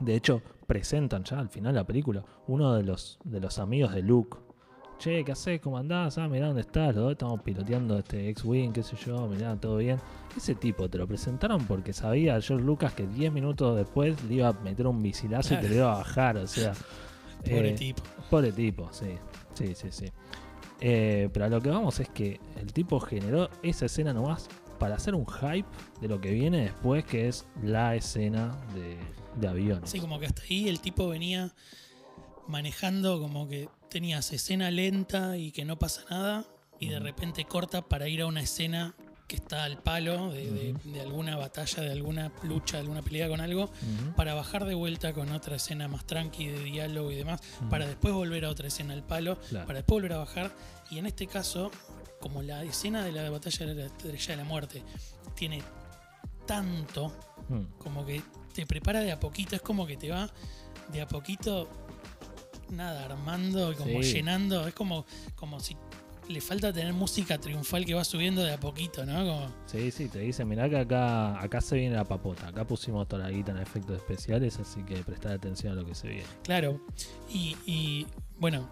[0.00, 4.02] de hecho, presentan ya al final la película uno de los, de los amigos de
[4.02, 4.38] Luke.
[5.02, 5.60] Che, ¿qué haces?
[5.60, 6.16] ¿Cómo andás?
[6.16, 6.94] Ah, mirá dónde estás.
[6.94, 9.98] Los dos estamos piloteando este X-Wing, qué sé yo, mirá, todo bien.
[10.36, 14.50] Ese tipo te lo presentaron porque sabía George Lucas que 10 minutos después le iba
[14.50, 16.36] a meter un visilazo y te lo iba a bajar.
[16.36, 16.72] O sea,
[17.44, 18.02] Pobre eh, tipo.
[18.30, 19.16] Pobre tipo, sí.
[19.54, 20.06] Sí, sí, sí.
[20.80, 24.48] Eh, pero a lo que vamos es que el tipo generó esa escena nomás
[24.78, 25.66] para hacer un hype
[26.00, 28.98] de lo que viene después, que es la escena de,
[29.40, 29.90] de aviones.
[29.90, 31.52] Sí, como que hasta ahí el tipo venía
[32.52, 36.44] manejando como que tenías escena lenta y que no pasa nada
[36.78, 38.94] y de repente corta para ir a una escena
[39.26, 43.28] que está al palo de, de- de alguna batalla, de alguna lucha, de alguna pelea
[43.28, 43.70] con algo,
[44.16, 47.40] para bajar de vuelta con otra escena más tranqui de diálogo y demás,
[47.70, 49.66] para después volver a otra escena al palo, Claro.
[49.66, 50.52] para después volver a bajar.
[50.90, 51.70] Y en este caso,
[52.20, 54.82] como la escena de la batalla de la estrella de la muerte
[55.34, 55.62] tiene
[56.46, 57.12] tanto
[57.78, 58.22] como que
[58.54, 60.28] te prepara de a poquito, es como que te va
[60.92, 61.68] de a poquito,
[62.72, 64.14] nada, armando y como Sí.
[64.14, 65.04] llenando, es como,
[65.36, 65.76] como si
[66.28, 69.18] le falta tener música triunfal que va subiendo de a poquito, ¿no?
[69.26, 73.06] Como, Sí, sí, te dicen, mirá que acá, acá se viene la papota, acá pusimos
[73.08, 76.26] toda la guita en efectos especiales, así que prestar atención a lo que se viene.
[76.44, 76.80] claro,
[77.28, 78.06] y, y,
[78.38, 78.68] bueno,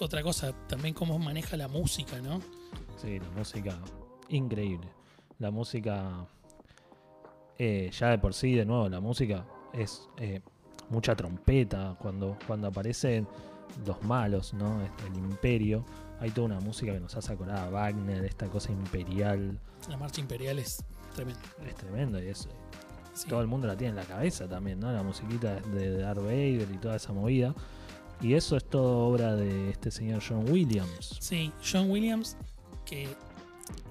[0.00, 2.40] otra cosa, también cómo maneja la música, ¿no?
[3.00, 3.78] Sí, la música,
[4.28, 4.88] increíble.
[5.38, 6.26] La música,
[7.58, 10.40] eh, ya de por sí, de nuevo, la música es eh,
[10.90, 11.96] mucha trompeta.
[11.98, 13.26] Cuando, cuando aparecen
[13.86, 14.82] los malos, ¿no?
[14.82, 15.84] Este, el imperio,
[16.20, 19.58] hay toda una música que nos hace acordar a Wagner, esta cosa imperial.
[19.88, 20.84] La marcha imperial es
[21.14, 21.40] tremenda.
[21.66, 22.48] Es tremendo y es,
[23.14, 23.28] Sí.
[23.28, 24.92] todo el mundo la tiene en la cabeza también, ¿no?
[24.92, 27.54] La musiquita de Darth Vader y toda esa movida.
[28.20, 31.16] Y eso es todo obra de este señor John Williams.
[31.20, 32.36] Sí, John Williams,
[32.84, 33.08] que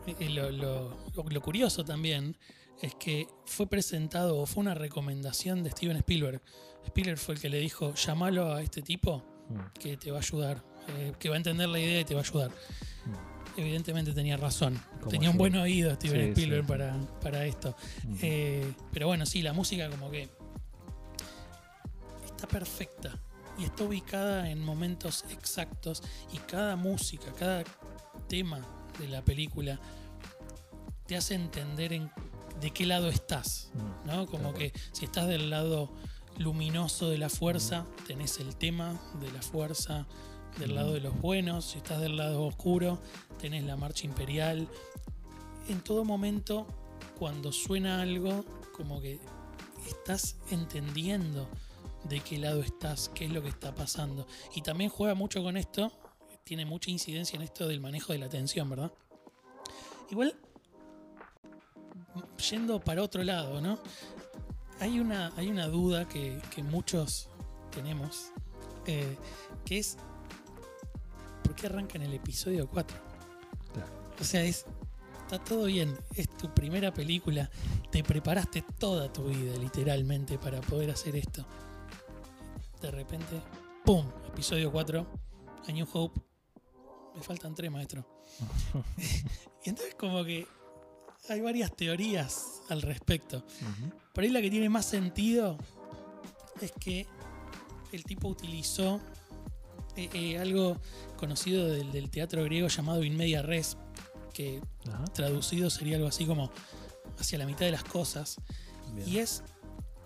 [0.08, 2.38] eh, lo, lo- lo- lo curioso también
[2.82, 6.41] es que fue presentado o fue una recomendación de Steven Spielberg.
[6.90, 10.22] Spielberg fue el que le dijo, llámalo a este tipo Mm, que te va a
[10.22, 12.52] ayudar, eh, que va a entender la idea y te va a ayudar.
[12.52, 14.80] mm, Evidentemente tenía razón.
[15.10, 16.68] Tenía un buen oído Steven Sí, Spielberg sí.
[16.68, 17.76] Para, para esto.
[18.06, 18.16] mm.
[18.22, 20.30] Eh, pero bueno, sí, la música como que
[22.26, 23.18] está perfecta
[23.58, 27.64] y está ubicada en momentos exactos y cada música, cada
[28.28, 28.60] tema
[29.00, 29.80] de la película
[31.08, 32.12] te hace entender en
[32.62, 33.72] de qué lado estás,
[34.06, 34.26] ¿no?
[34.28, 35.90] Como que si estás del lado
[36.40, 40.08] luminoso de la fuerza, tenés el tema de la fuerza
[40.58, 43.00] del lado de los buenos, si estás del lado oscuro,
[43.40, 44.68] tenés la marcha imperial.
[45.68, 46.66] En todo momento,
[47.20, 49.20] cuando suena algo, como que
[49.88, 51.48] estás entendiendo
[52.06, 54.26] de qué lado estás, qué es lo que está pasando.
[54.56, 55.92] Y también juega mucho con esto,
[56.46, 58.92] tiene mucha incidencia en esto del manejo de la atención, ¿verdad?
[60.10, 60.36] Igual,
[62.50, 63.80] yendo para otro lado, ¿no?
[64.80, 67.30] Hay una, hay una duda que, que muchos
[67.69, 68.32] tenemos,
[68.86, 69.17] eh,
[69.65, 69.97] que es,
[71.43, 72.97] ¿por qué arranca en el episodio 4?
[73.73, 73.91] Claro.
[74.19, 74.65] O sea, es,
[75.21, 77.49] está todo bien, es tu primera película,
[77.91, 81.45] te preparaste toda tu vida literalmente para poder hacer esto.
[82.82, 83.41] De repente,
[83.84, 84.05] ¡pum!
[84.27, 85.05] Episodio 4,
[85.67, 86.21] A New Hope.
[87.15, 88.05] Me faltan tres, maestro.
[89.65, 90.47] y entonces como que
[91.30, 93.38] hay varias teorías al respecto.
[93.38, 93.91] Ujú.
[94.13, 95.57] Por ahí la que tiene más sentido
[96.61, 97.07] es que
[97.91, 98.99] el tipo utilizó
[99.95, 100.77] eh, eh, algo
[101.17, 103.77] conocido del, del teatro griego llamado in media res,
[104.34, 104.61] que
[105.13, 106.51] traducido sería algo así como
[107.17, 108.38] hacia la mitad de las cosas.
[108.93, 109.09] bien.
[109.09, 109.43] Y es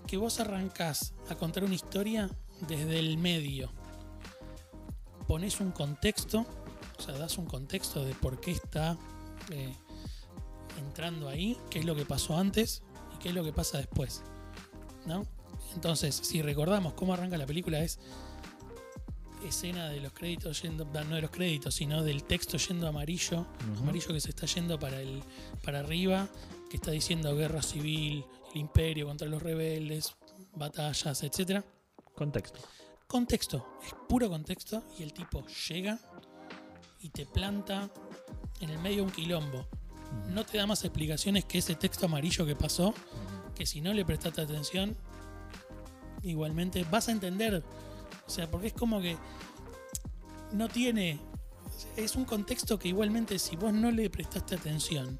[0.07, 2.29] que vos arrancás a contar una historia
[2.67, 3.71] desde el medio.
[5.27, 6.45] Pones un contexto,
[6.97, 8.97] o sea, das un contexto de por qué está
[9.51, 9.75] eh,
[10.77, 12.83] entrando ahí, qué es lo que pasó antes
[13.15, 14.23] y qué es lo que pasa después.
[15.05, 15.25] ¿No?
[15.75, 17.99] Entonces, si recordamos cómo arranca la película, es
[19.47, 23.45] escena de los créditos yendo, no de los créditos, sino del texto yendo amarillo,
[23.79, 25.21] amarillo que se está yendo para el
[25.63, 26.27] para arriba,
[26.69, 30.15] que está diciendo guerra civil, el imperio contra los rebeldes,
[30.55, 31.63] batallas, etcétera.
[32.15, 32.59] Contexto.
[33.07, 35.99] Contexto, es puro contexto y el tipo llega
[37.01, 37.91] y te planta
[38.59, 39.67] en el medio de un quilombo.
[40.29, 42.93] No te da más explicaciones que ese texto amarillo que pasó,
[43.55, 44.95] que si no le prestaste atención,
[46.23, 47.63] igualmente vas a entender.
[48.25, 49.17] O sea, porque es como que
[50.51, 51.19] no tiene.
[51.97, 55.19] Es un contexto que igualmente si vos no le prestaste atención,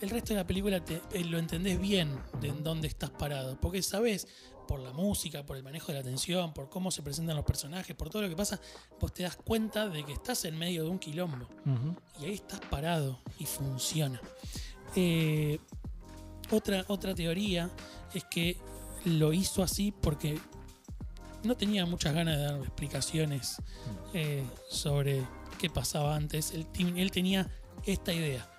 [0.00, 3.58] el resto de la película te, eh, lo entendés bien de en dónde estás parado.
[3.60, 4.28] Porque sabés,
[4.66, 7.94] por la música, por el manejo de la atención, por cómo se presentan los personajes,
[7.96, 8.60] por todo lo que pasa,
[9.00, 11.48] vos te das cuenta de que estás en medio de un quilombo.
[12.20, 14.20] Y ahí estás parado y funciona.
[14.94, 15.58] Eh,
[16.50, 17.70] otra, otra teoría
[18.14, 18.58] es que
[19.04, 20.38] lo hizo así porque
[21.44, 23.56] no tenía muchas ganas de dar explicaciones
[24.14, 25.22] eh, sobre
[25.58, 26.52] qué pasaba antes.
[26.52, 26.66] Él,
[26.96, 27.48] él tenía
[27.84, 28.50] esta idea.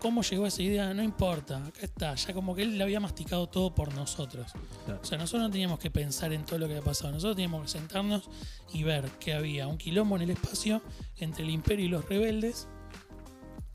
[0.00, 0.94] ¿Cómo llegó a esa idea?
[0.94, 2.14] No importa, acá está.
[2.14, 4.50] Ya como que él le había masticado todo por nosotros.
[4.86, 5.00] Claro.
[5.02, 7.12] O sea, nosotros no teníamos que pensar en todo lo que había pasado.
[7.12, 8.30] Nosotros teníamos que sentarnos
[8.72, 10.80] y ver que había un quilombo en el espacio
[11.18, 12.66] entre el imperio y los rebeldes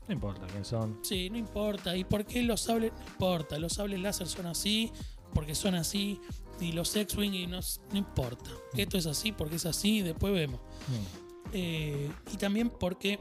[0.08, 0.98] No importa quién son.
[1.02, 1.96] Sí, no importa.
[1.96, 2.92] ¿Y por qué los sables?
[2.92, 3.58] No importa.
[3.58, 4.90] Los sables láser son así,
[5.32, 6.20] porque son así.
[6.60, 7.60] Y los X-Wing, y no,
[7.92, 8.50] no importa.
[8.76, 10.60] Esto es así porque es así, y después vemos.
[10.60, 11.26] Mm.
[11.52, 13.20] Eh, y también porque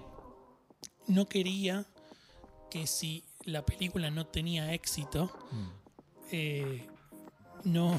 [1.07, 1.85] no quería
[2.75, 5.67] que si la película no tenía éxito, Mm.
[6.31, 6.87] eh,
[7.63, 7.97] no.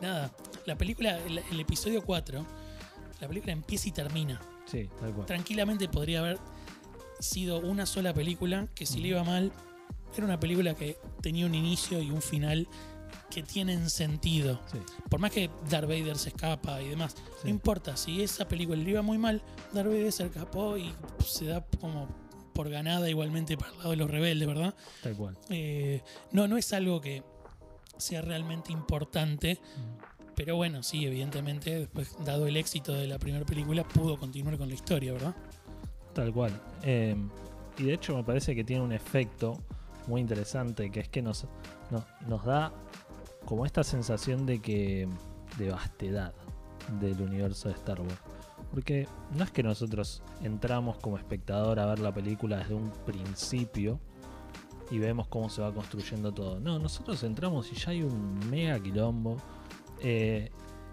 [0.00, 0.32] Nada.
[0.64, 2.46] La película, el, el episodio 4,
[3.20, 4.40] la película empieza y termina.
[4.64, 5.26] Sí, tal cual.
[5.26, 6.38] tranquilamente podría haber
[7.20, 9.52] sido una sola película que si le iba mal
[10.16, 12.66] era una película que tenía un inicio y un final
[13.30, 14.58] que tienen sentido.
[14.72, 14.78] Sí,
[15.10, 17.22] Por más que Darth Vader se escapa y demás, Sí.
[17.44, 19.42] no importa, si esa película le iba muy mal,
[19.74, 20.92] Darth Vader se escapó y
[21.26, 22.08] se da como
[22.56, 24.74] por ganada igualmente para el lado de los rebeldes, ¿verdad?
[25.02, 25.38] tal cual.
[25.50, 26.02] Eh,
[26.32, 27.22] no, no es algo que
[27.98, 30.32] sea realmente importante, Mm.
[30.34, 34.68] pero bueno, sí, evidentemente, después, dado el éxito de la primera película, pudo continuar con
[34.68, 35.34] la historia, ¿verdad?
[36.14, 36.58] Tal cual.
[36.82, 37.14] Eh,
[37.78, 39.62] y de hecho me parece que tiene un efecto
[40.06, 41.46] muy interesante, que es que nos,
[41.90, 42.72] nos, nos da
[43.44, 45.08] como esta sensación de que
[45.58, 46.32] de vastedad
[47.00, 48.14] del universo de Star Wars.
[48.70, 49.06] Porque
[49.36, 53.98] no es que nosotros entramos como espectador a ver la película desde un principio
[54.90, 56.60] y vemos cómo se va construyendo todo.
[56.60, 59.36] No, nosotros entramos y ya hay un mega quilombo.
[60.02, 60.50] eh,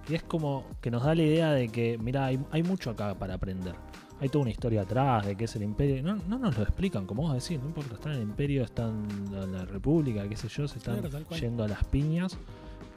[0.10, 3.16] y es como que nos da la idea de que, mira, hay, hay mucho acá
[3.18, 3.74] para aprender.
[4.20, 6.04] Hay toda una historia atrás de qué es el imperio.
[6.04, 9.08] No, no nos lo explican, como vos decís, no importa, están en el imperio, están
[9.34, 12.38] en la república, qué sé yo, se están Claro, yendo a las piñas.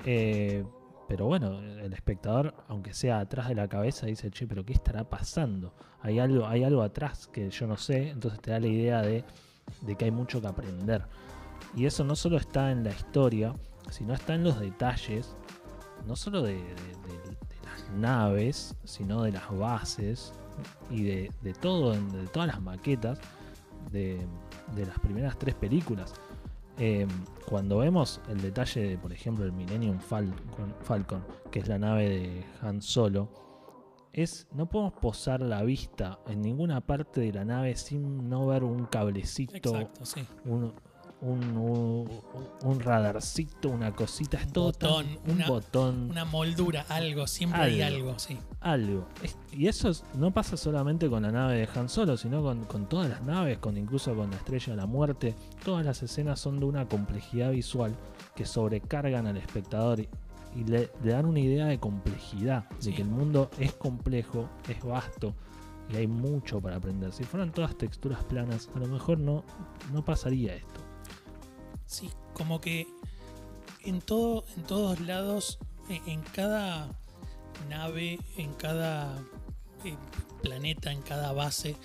[0.05, 0.65] Eh,
[1.09, 5.05] pero bueno, el espectador, aunque sea atrás de la cabeza, dice, che, pero ¿qué estará
[5.09, 5.73] pasando?
[6.01, 9.25] Hay algo, hay algo atrás que yo no sé, entonces te da la idea de,
[9.97, 11.05] que hay mucho que aprender.
[11.77, 13.55] Y eso no solo está en la historia,
[13.91, 15.37] sino está en los detalles,
[16.07, 16.67] no solo de, de-
[17.65, 20.33] las naves, sino de las bases
[20.91, 21.31] y de,
[21.61, 23.19] todo, de todas las maquetas
[23.91, 24.27] de
[24.75, 26.15] las primeras tres películas.
[26.79, 27.07] Eh,
[27.49, 32.09] cuando vemos el detalle de, por ejemplo, el Millennium Falcon, Falcon, que es la nave
[32.09, 33.31] de Han Solo,
[34.13, 38.65] es no podemos posar la vista en ninguna parte de la nave sin no ver
[38.65, 40.27] un cablecito, Exacto, sí.
[40.45, 40.73] un,
[41.23, 42.09] un, un-
[42.63, 47.27] un radarcito, una cosita, es Un todo tan- botón, un una- botón, Una moldura, algo,
[47.27, 48.19] siempre hay Algo.
[48.19, 48.37] sí.
[48.61, 49.07] algo.
[49.53, 52.87] Y eso es- no pasa solamente con la nave de Han Solo, sino con, con
[52.89, 55.35] todas las naves, con incluso con la Estrella de la Muerte.
[55.65, 57.95] Todas las escenas son de una complejidad visual
[58.35, 60.09] que sobrecargan al espectador y,
[60.55, 62.93] y le, le dan una idea de complejidad, de Sí.
[62.93, 65.35] que el mundo es complejo, es vasto
[65.91, 67.13] y hay mucho para aprender.
[67.13, 69.45] Si fueran todas texturas planas, a lo mejor no,
[69.93, 70.81] no pasaría esto.
[71.87, 72.87] Sí, como que
[73.85, 75.59] en todo, en todos lados,
[75.89, 76.89] en, en cada
[77.69, 79.17] nave, en cada
[79.85, 79.97] eh,
[80.43, 81.77] planeta, en cada base,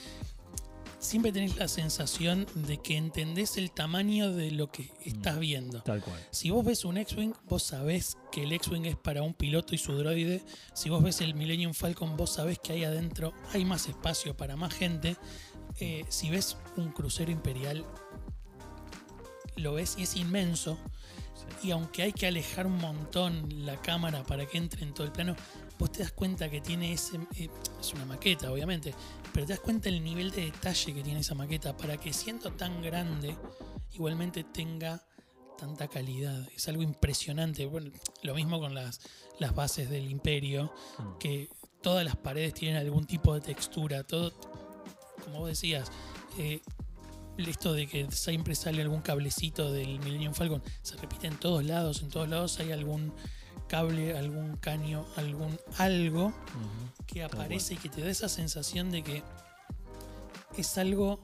[0.99, 5.81] siempre tenés la sensación de que entendés el tamaño de lo que estás viendo.
[5.81, 6.19] Tal cual.
[6.29, 9.77] Si vos ves un X-Wing, vos sabés que el X-Wing es para un piloto y
[9.77, 10.43] su droide.
[10.73, 14.55] Si vos ves el Millennium Falcon, vos sabés que ahí adentro hay más espacio para
[14.55, 15.17] más gente.
[15.79, 17.85] Eh, si ves un crucero imperial,
[19.55, 20.77] lo ves y es inmenso.
[21.61, 21.67] Sí.
[21.67, 25.11] Y aunque hay que alejar un montón la cámara para que entre en todo el
[25.13, 25.35] plano,
[25.79, 27.17] vos te das cuenta que tiene ese.
[27.35, 27.49] eh,
[27.79, 28.93] es una maqueta, obviamente,
[29.33, 32.51] pero te das cuenta el nivel de detalle que tiene esa maqueta para que siendo
[32.51, 33.35] tan grande,
[33.93, 35.03] igualmente tenga
[35.57, 36.47] tanta calidad.
[36.55, 37.65] Es algo impresionante.
[37.65, 37.91] Bueno,
[38.23, 38.99] lo mismo con las,
[39.39, 41.17] las bases del Imperio, Mm.
[41.19, 41.49] que
[41.81, 44.31] todas las paredes tienen algún tipo de textura, todo,
[45.23, 45.91] como vos decías,
[46.37, 46.61] eh,
[47.37, 52.01] esto de que siempre sale algún cablecito del Millennium Falcon, se repite en todos lados,
[52.01, 53.13] en todos lados hay algún
[53.67, 56.33] cable, algún caño, algún algo
[57.07, 59.23] que aparece y que te da esa sensación de que
[60.57, 61.19] es algo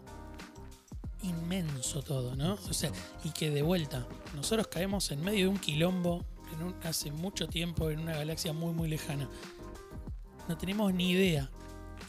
[1.24, 2.54] inmenso todo, ¿no?
[2.70, 2.92] O sea,
[3.24, 7.48] y que de vuelta, nosotros caemos en medio de un quilombo en un- hace mucho
[7.48, 9.28] tiempo en una galaxia muy muy lejana.
[10.48, 11.50] No tenemos ni idea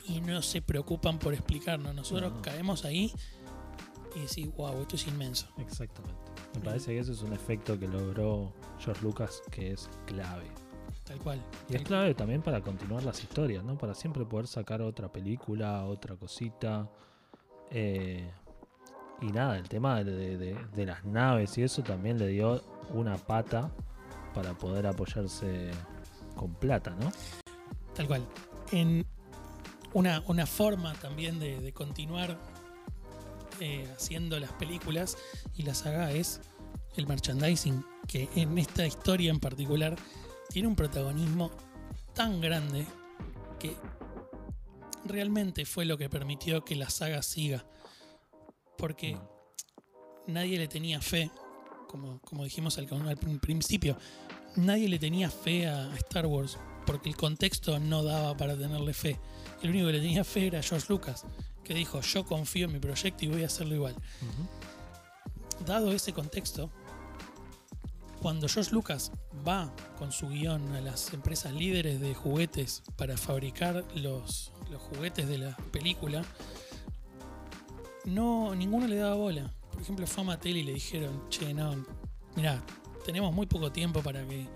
[0.06, 1.94] y no se preocupan por explicarnos.
[1.94, 2.42] Nosotros No.
[2.42, 3.12] caemos ahí
[4.18, 5.46] y decís, wow, esto es inmenso.
[5.58, 6.18] Exactamente.
[6.54, 10.46] Me parece que ese es un efecto que logró George Lucas que es clave.
[11.04, 11.42] Tal cual.
[11.70, 13.78] Y es clave también para continuar las historias, ¿no?
[13.78, 16.88] Para siempre poder sacar otra película, otra cosita.
[17.70, 18.30] Eh,
[19.20, 22.62] y nada, el tema de, de- de las naves y eso también le dio
[22.92, 23.70] una pata
[24.34, 25.70] para poder apoyarse
[26.36, 27.10] con plata, ¿no?
[27.94, 28.24] Tal cual.
[28.70, 29.04] En
[29.94, 32.38] una, una forma también de, de continuar
[33.60, 35.16] eh, haciendo las películas
[35.54, 36.40] y la saga es
[36.96, 39.96] el merchandising, que en esta historia en particular
[40.48, 41.50] tiene un protagonismo
[42.14, 42.86] tan grande
[43.58, 43.76] que
[45.04, 47.64] realmente fue lo que permitió que la saga siga.
[48.76, 49.18] Porque
[50.26, 51.30] nadie le tenía fe,
[51.88, 53.96] como, como dijimos al, al principio,
[54.56, 59.18] nadie le tenía fe a Star Wars porque el contexto no daba para tenerle fe.
[59.62, 61.26] El único que le tenía fe era George Lucas,
[61.68, 63.94] que dijo, yo confío en mi proyecto y voy a hacerlo igual.
[65.66, 66.70] Dado ese contexto,
[68.22, 69.12] cuando George Lucas
[69.46, 75.28] va con su guion a las empresas líderes de juguetes para fabricar los, los juguetes
[75.28, 76.24] de la película,
[78.04, 79.52] no, ninguno le daba bola.
[79.72, 81.84] Por ejemplo, fue a Mattel y le dijeron, che, no,
[82.34, 82.62] mirá,
[83.04, 84.46] tenemos muy poco tiempo para que...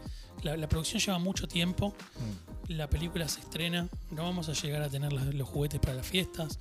[0.43, 2.73] La, la producción lleva mucho tiempo, Mm.
[2.73, 6.59] la película se estrena, no vamos a llegar a tener los juguetes para las fiestas.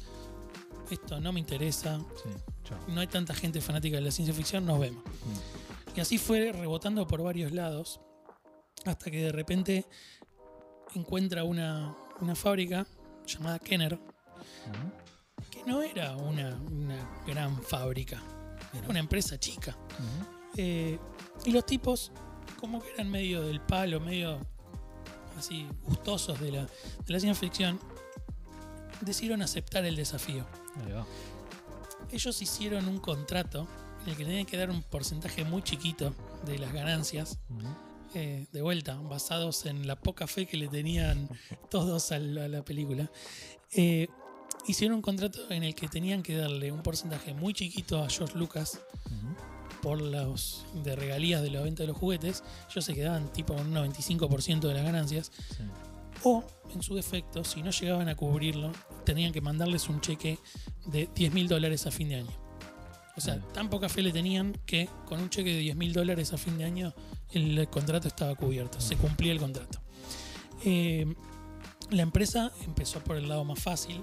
[0.92, 2.30] Esto no me interesa, Sí,
[2.66, 2.78] chao.
[2.90, 5.04] no hay tanta gente fanática de la ciencia ficción, nos vemos.
[5.04, 5.98] Mm.
[5.98, 8.00] Y así fue rebotando por varios lados,
[8.86, 9.86] hasta que de repente
[10.96, 12.86] encuentra una, una fábrica
[13.26, 15.50] llamada Kenner, Ujú.
[15.50, 18.22] que no era una, una gran fábrica,
[18.74, 19.78] era una empresa chica.
[19.98, 20.52] Ujú.
[20.58, 21.00] Eh,
[21.46, 22.12] y los tipos,
[22.60, 24.40] como que eran medio del palo, medio
[25.38, 27.80] así gustosos de la, de la ciencia ficción,
[29.02, 30.46] decidieron aceptar el desafío.
[30.86, 31.06] Ahí va.
[32.12, 33.68] Ellos hicieron un contrato
[34.04, 36.14] en el que tenían que dar un porcentaje muy chiquito
[36.46, 37.38] de las ganancias,
[38.14, 41.30] eh, de vuelta, basados en la poca fe que le tenían
[41.70, 43.10] todos a la, a la película.
[43.74, 44.08] Eh,
[44.68, 48.38] hicieron un contrato en el que tenían que darle un porcentaje muy chiquito a George
[48.38, 48.80] Lucas
[49.82, 53.66] por los de regalías de la venta de los juguetes, ellos se quedaban tipo con
[53.66, 55.64] un 95% de las ganancias, Sí.
[56.24, 56.44] O
[56.74, 58.72] en su defecto, si no llegaban a cubrirlo,
[59.06, 60.40] tenían que mandarles un cheque
[60.86, 62.32] de 10 mil dólares a fin de año.
[63.18, 66.34] O sea, tan poca fe le tenían que con un cheque de 10 mil dólares
[66.34, 66.94] a fin de año
[67.32, 69.80] el contrato estaba cubierto, se cumplía el contrato.
[70.64, 71.14] Eh,
[71.90, 74.02] la empresa empezó por el lado más fácil,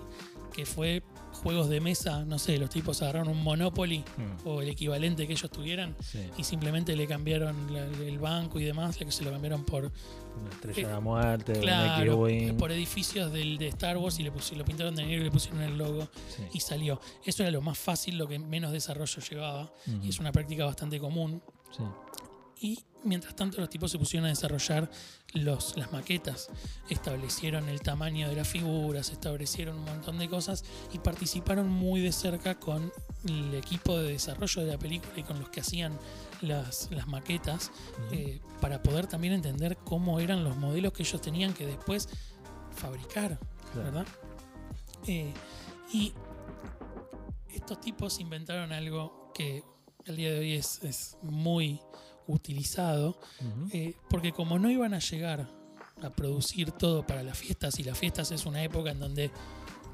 [0.52, 1.02] que fue
[1.38, 4.46] juegos de mesa, no sé, los tipos agarraron un Monopoly Mm.
[4.48, 6.20] o el equivalente que ellos tuvieran Sí.
[6.36, 9.90] y simplemente le cambiaron la- el banco y demás, que se lo cambiaron por,
[10.40, 12.56] Una estrella Eh, de la muerte, un claro, X-Wing.
[12.58, 15.30] por edificios del, de Star Wars y le pusieron, lo pintaron de negro y le
[15.32, 16.42] pusieron el logo Sí.
[16.52, 17.00] y salió.
[17.24, 19.72] Eso era lo más fácil, lo que menos desarrollo llevaba
[20.02, 21.42] y es una práctica bastante común.
[21.76, 21.82] Sí.
[22.60, 24.90] Y mientras tanto los tipos se pusieron a desarrollar
[25.32, 26.48] los, las maquetas,
[26.90, 32.12] establecieron el tamaño de las figuras, establecieron un montón de cosas y participaron muy de
[32.12, 32.92] cerca con
[33.26, 35.96] el equipo de desarrollo de la película y con los que hacían
[36.40, 37.70] las, las maquetas
[38.12, 42.08] eh, para poder también entender cómo eran los modelos que ellos tenían que después
[42.74, 43.38] fabricar,
[43.72, 43.84] Claro.
[43.92, 44.06] ¿verdad?
[45.06, 45.32] Eh,
[45.92, 46.12] y
[47.54, 49.62] estos tipos inventaron algo que
[50.06, 51.80] al día de hoy es, es muy
[52.28, 53.18] utilizado,
[53.72, 55.48] eh, porque como no iban a llegar
[56.02, 59.30] a producir todo para las fiestas, y las fiestas es una época en donde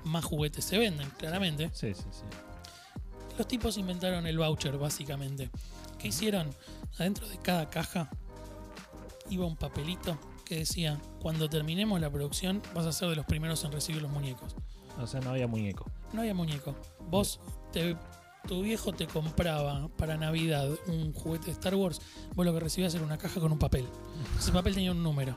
[0.05, 2.25] más juguetes se venden, claramente, Sí, sí, sí.
[3.39, 5.49] los tipos inventaron el voucher, básicamente.
[5.99, 6.51] ¿Qué hicieron?
[6.99, 8.11] Adentro de cada caja
[9.31, 13.65] iba un papelito que decía, cuando terminemos la producción vas a ser de los primeros
[13.65, 14.55] en recibir los muñecos.
[15.01, 15.91] O sea, no había muñeco.
[16.13, 16.77] No había muñeco.
[17.09, 17.41] Vos,
[17.73, 17.97] te-
[18.47, 22.01] tu viejo te compraba para Navidad un juguete de Star Wars,
[22.35, 23.87] vos lo que recibías era una caja con un papel.
[24.39, 25.37] Ese papel tenía un número.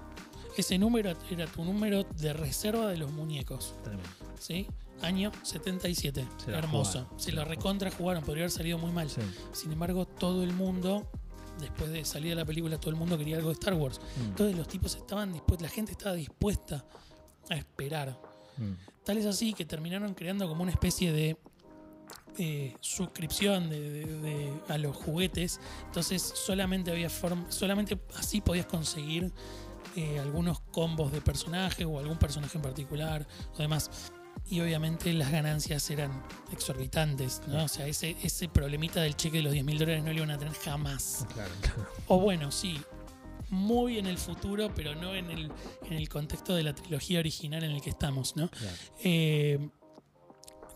[0.58, 3.76] Ese número era tu número de reserva de los muñecos.
[3.84, 4.10] Tremendo.
[4.40, 4.68] ¿Sí?
[5.02, 6.28] Año 77.
[6.44, 7.02] Se Hermoso.
[7.02, 9.10] jugaron, Se lo recontra jugaron, podría haber salido muy mal.
[9.10, 9.22] Sí.
[9.54, 11.08] Sin embargo, todo el mundo,
[11.60, 14.00] después de salir de la película, todo el mundo quería algo de Star Wars.
[14.20, 14.26] Mm.
[14.26, 16.84] Entonces los tipos estaban dispuestos, la gente estaba dispuesta
[17.50, 18.20] a esperar.
[18.58, 18.72] Mm.
[19.06, 21.38] Tal es así que terminaron creando como una especie de
[22.38, 25.60] eh, suscripción de, de- de- a los juguetes.
[25.86, 29.32] Entonces solamente había forma, solamente así podías conseguir
[29.96, 33.90] eh, algunos combos de personaje o algún personaje en particular o demás.
[34.50, 36.24] Y obviamente las ganancias eran
[36.54, 37.64] exorbitantes, ¿no?
[37.66, 40.32] O sea, ese, ese problemita del cheque de los 10 mil dólares no lo iban
[40.32, 41.26] a tener jamás.
[41.34, 41.90] Claro, claro.
[42.08, 42.80] O bueno, sí,
[43.50, 45.52] muy en el futuro, pero no en el,
[45.86, 48.50] en el contexto de la trilogía original en el que estamos, ¿no?
[48.50, 48.76] claro.
[49.04, 49.70] Eh,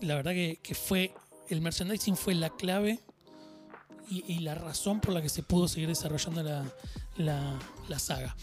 [0.01, 1.13] la verdad que, que fue.
[1.51, 2.99] El merchandising fue la clave
[4.09, 6.63] y, y la razón por la que se pudo seguir desarrollando la,
[7.17, 8.35] la- la saga.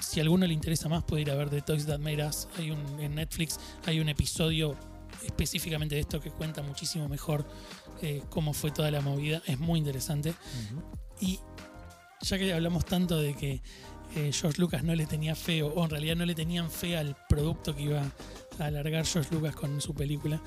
[0.00, 2.48] Si a alguno le interesa más, puede ir a ver The Toys That Made Us.
[2.58, 4.76] Hay un, en Netflix hay un episodio
[5.24, 7.44] específicamente de esto que cuenta muchísimo mejor
[8.02, 9.42] eh, cómo fue toda la movida.
[9.46, 10.34] Es muy interesante.
[11.20, 11.40] Y
[12.22, 13.60] ya que hablamos tanto de que
[14.16, 16.96] eh, George Lucas no le tenía fe, o, o en realidad no le tenían fe
[16.96, 18.02] al producto que iba
[18.58, 20.40] a alargar George Lucas con su película,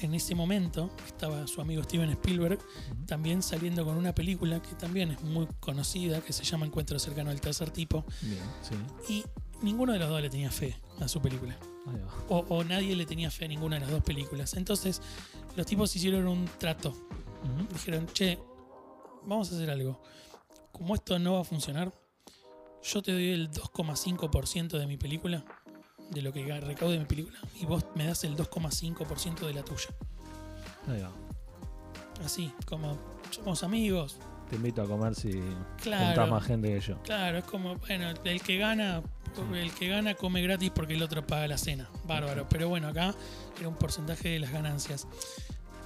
[0.00, 2.58] en ese momento estaba su amigo Steven Spielberg
[3.06, 7.30] también saliendo con una película que también es muy conocida, que se llama Encuentro cercano
[7.30, 9.12] al tercer tipo, Bien, sí.
[9.12, 9.24] y
[9.64, 11.56] ninguno de los dos le tenía fe a su película.
[12.28, 14.54] O, o nadie le tenía fe a ninguna de las dos películas.
[14.54, 15.00] Entonces,
[15.54, 16.92] los tipos hicieron un trato
[17.72, 18.38] dijeron, che,
[19.24, 20.00] vamos a hacer algo.
[20.72, 21.92] Como esto no va a funcionar,
[22.82, 25.44] yo te doy el 2,5% de mi película,
[26.10, 29.88] de lo que recaude mi película, y vos me das el 2,5% de la tuya.
[30.88, 31.12] Ahí va.
[32.24, 32.96] Así, como
[33.30, 34.18] somos amigos.
[34.48, 35.32] Te invito a comer si
[35.82, 36.06] Claro.
[36.06, 37.02] juntás más gente que yo.
[37.02, 39.02] Claro, es como, bueno, el que gana,
[39.54, 41.88] el que gana come gratis porque el otro paga la cena.
[42.04, 42.46] Bárbaro.
[42.48, 43.12] Pero bueno, acá
[43.58, 45.08] era un porcentaje de las ganancias.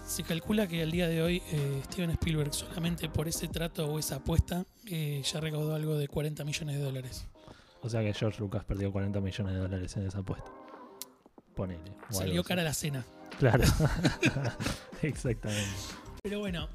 [0.07, 3.99] Se calcula que al día de hoy eh, Steven Spielberg solamente por ese trato o
[3.99, 7.27] esa apuesta eh, ya recaudó algo de 40 millones de dólares.
[7.83, 10.51] O sea que George Lucas perdió 40 millones de dólares en esa apuesta.
[11.55, 11.93] Ponele.
[12.11, 13.05] Salió cara la cena.
[13.39, 13.65] Claro.
[15.03, 15.71] Exactamente.
[16.23, 16.69] Pero bueno,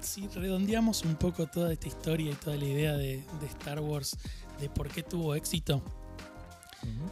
[0.00, 4.16] si redondeamos un poco toda esta historia y toda la idea de, de Star Wars,
[4.60, 5.82] de por qué tuvo éxito,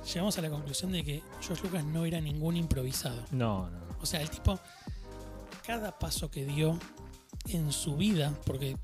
[0.07, 3.25] llegamos a la conclusión de que George Lucas no era ningún improvisado.
[3.31, 3.79] No, no.
[4.01, 4.59] O sea, el tipo,
[5.67, 6.79] cada paso que dio
[7.49, 8.77] en su vida, porque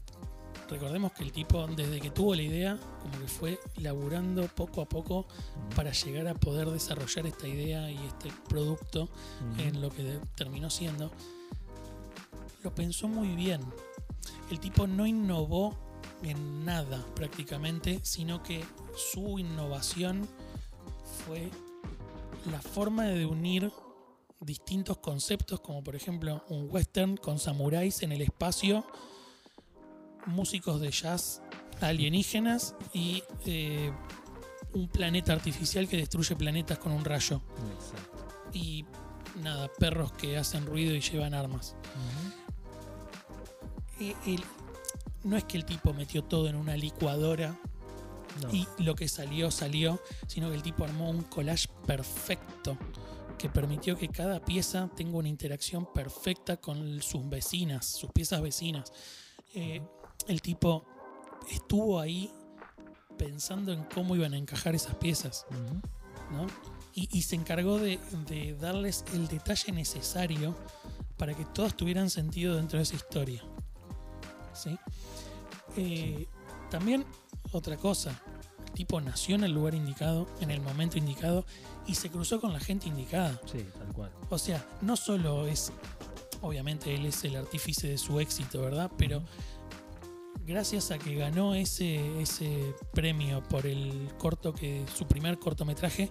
[0.69, 4.89] recordemos que el tipo, desde que tuvo la idea, como que fue laburando poco a
[4.89, 5.27] poco
[5.75, 9.09] para llegar a poder desarrollar esta idea y este producto
[9.59, 11.11] en lo que terminó siendo,
[12.63, 13.61] lo pensó muy bien.
[14.51, 15.77] El tipo no innovó
[16.23, 18.65] en nada prácticamente, sino que
[18.97, 20.27] su innovación
[21.27, 21.51] fue
[22.51, 23.71] la forma de unir
[24.41, 28.85] distintos conceptos, como por ejemplo un western con samuráis en el espacio,
[30.27, 31.43] músicos de jazz
[31.81, 33.93] alienígenas y eh,
[34.73, 37.41] un planeta artificial que destruye planetas con un rayo
[37.79, 38.27] Exacto.
[38.53, 38.85] y
[39.43, 41.77] nada, perros que hacen ruido y llevan armas.
[44.01, 44.45] Eh, el-
[45.25, 47.57] no es que el tipo metió todo en una licuadora
[48.43, 48.53] No.
[48.53, 52.77] y lo que salió salió, sino que el tipo armó un collage perfecto
[53.39, 58.93] que permitió que cada pieza tenga una interacción perfecta con sus vecinas, sus piezas vecinas.
[59.55, 59.81] Eh,
[60.29, 60.85] el tipo
[61.51, 62.31] estuvo ahí
[63.19, 65.47] pensando en cómo iban a encajar esas piezas.
[66.31, 66.47] ¿no?
[66.95, 67.99] Y, y se encargó de,
[68.29, 70.55] de darles el detalle necesario
[71.17, 73.43] para que todos tuvieran sentido dentro de esa historia.
[74.53, 74.79] ¿Sí?
[75.77, 76.27] Eh,
[76.71, 77.05] También
[77.53, 78.21] otra cosa,
[78.67, 81.45] el tipo nació en el lugar indicado, en el momento indicado,
[81.87, 83.41] y se cruzó con la gente indicada.
[83.51, 84.13] Sí, tal cual.
[84.31, 85.73] O sea, no solo es,
[86.41, 88.91] obviamente él es el artífice de su éxito, ¿verdad?
[88.97, 89.23] Pero
[90.47, 96.11] gracias a que ganó ese, ese premio por el corto que, su primer cortometraje,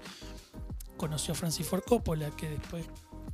[0.97, 2.85] conoció a Francis Ford Coppola, que después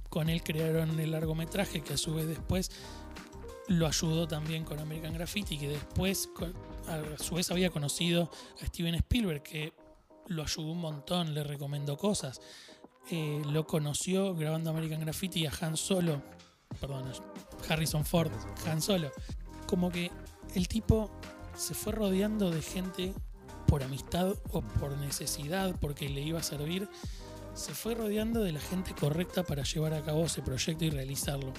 [0.10, 2.72] con él crearon el largometraje, que a su vez después
[3.68, 6.30] lo ayudó también con American Graffiti, que después
[6.88, 8.32] a su vez había conocido
[8.62, 9.74] a Steven Spielberg, que
[10.28, 12.42] lo ayudó un montón, le recomendó cosas.
[13.12, 16.22] Eh, lo conoció grabando American Graffiti a Han Solo,
[16.80, 17.12] perdón,
[17.68, 18.32] Harrison Ford.
[18.66, 19.12] Han Solo.
[19.68, 20.12] Como que
[20.56, 21.10] el tipo
[21.56, 23.14] se fue rodeando de gente
[23.68, 26.90] por amistad o por necesidad, porque le iba a servir.
[27.54, 31.52] Se fue rodeando de la gente correcta para llevar a cabo ese proyecto y realizarlo.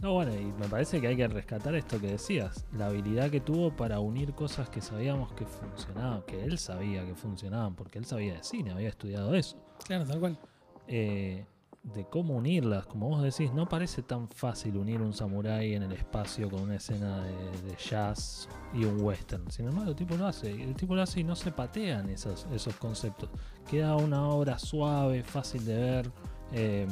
[0.00, 3.40] No, bueno, y me parece que hay que rescatar esto que decías, la habilidad que
[3.40, 8.04] tuvo para unir cosas que sabíamos que funcionaban, que él sabía que funcionaban, porque él
[8.04, 9.56] sabía de cine, había estudiado eso.
[9.84, 10.38] Claro, tal cual.
[10.86, 11.44] Eh,
[11.82, 12.86] de cómo unirlas.
[12.86, 16.76] Como vos decís, no parece tan fácil unir un samurái en el espacio con una
[16.76, 19.50] escena de, de jazz y un western.
[19.50, 20.50] Sin embargo, el tipo lo hace.
[20.54, 23.30] y El tipo lo hace y no se patean esos, esos conceptos.
[23.70, 26.10] Queda una obra suave, fácil de ver,
[26.52, 26.86] eh,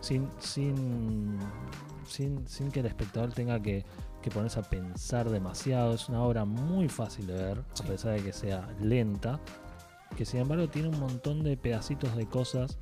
[0.00, 1.38] sin, sin,
[2.06, 3.84] sin, sin que el espectador tenga que,
[4.22, 5.94] que ponerse a pensar demasiado.
[5.94, 7.82] Es una obra muy fácil de ver, Sí.
[7.84, 9.40] a pesar de que sea lenta.
[10.16, 12.78] Que sin embargo tiene un montón de pedacitos de cosas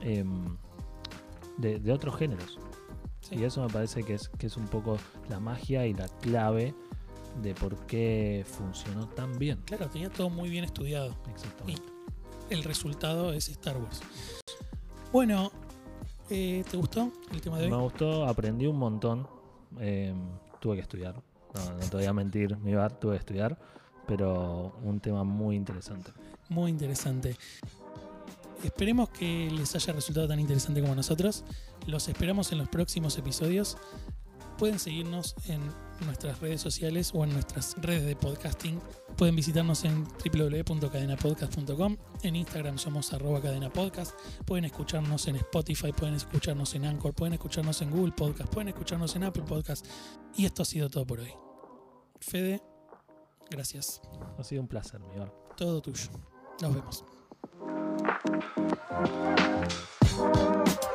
[0.00, 0.56] em,
[1.58, 2.58] de, de otros géneros.
[3.20, 3.36] Sí.
[3.36, 4.98] Y eso me parece que es, que es un poco
[5.28, 6.74] la magia y la clave
[7.42, 9.60] de por qué funcionó tan bien.
[9.64, 11.14] Claro, tenía todo muy bien estudiado.
[11.32, 11.82] Exactamente.
[12.50, 14.02] El resultado es Star Wars.
[15.12, 15.50] Bueno,
[16.30, 17.82] eh, ¿te gustó el tema de Me hoy?
[17.84, 19.26] gustó, aprendí un montón.
[19.80, 20.16] em,
[20.60, 21.14] tuve que estudiar.
[21.54, 23.58] No, no te voy a mentir, mi bar, tuve que estudiar.
[24.06, 26.10] Pero un tema muy interesante.
[26.50, 27.36] Muy interesante.
[28.64, 31.44] Esperemos que les haya resultado tan interesante como nosotros.
[31.86, 33.76] Los esperamos en los próximos episodios.
[34.56, 35.60] Pueden seguirnos en
[36.06, 38.80] nuestras redes sociales o en nuestras redes de podcasting.
[39.18, 41.96] Pueden visitarnos en www.cadenapodcast.com.
[42.22, 44.12] En Instagram somos arroba cadenapodcast.
[44.46, 49.14] Pueden escucharnos en Spotify, pueden escucharnos en Anchor, pueden escucharnos en Google Podcast, pueden escucharnos
[49.14, 49.86] en Apple Podcast.
[50.36, 51.32] Y esto ha sido todo por hoy.
[52.20, 52.62] Fede,
[53.50, 54.00] gracias.
[54.38, 55.34] Ha sido un placer, mi bar.
[55.56, 56.08] Todo tuyo.
[56.62, 57.04] Nos vemos.
[60.16, 60.93] Thank you.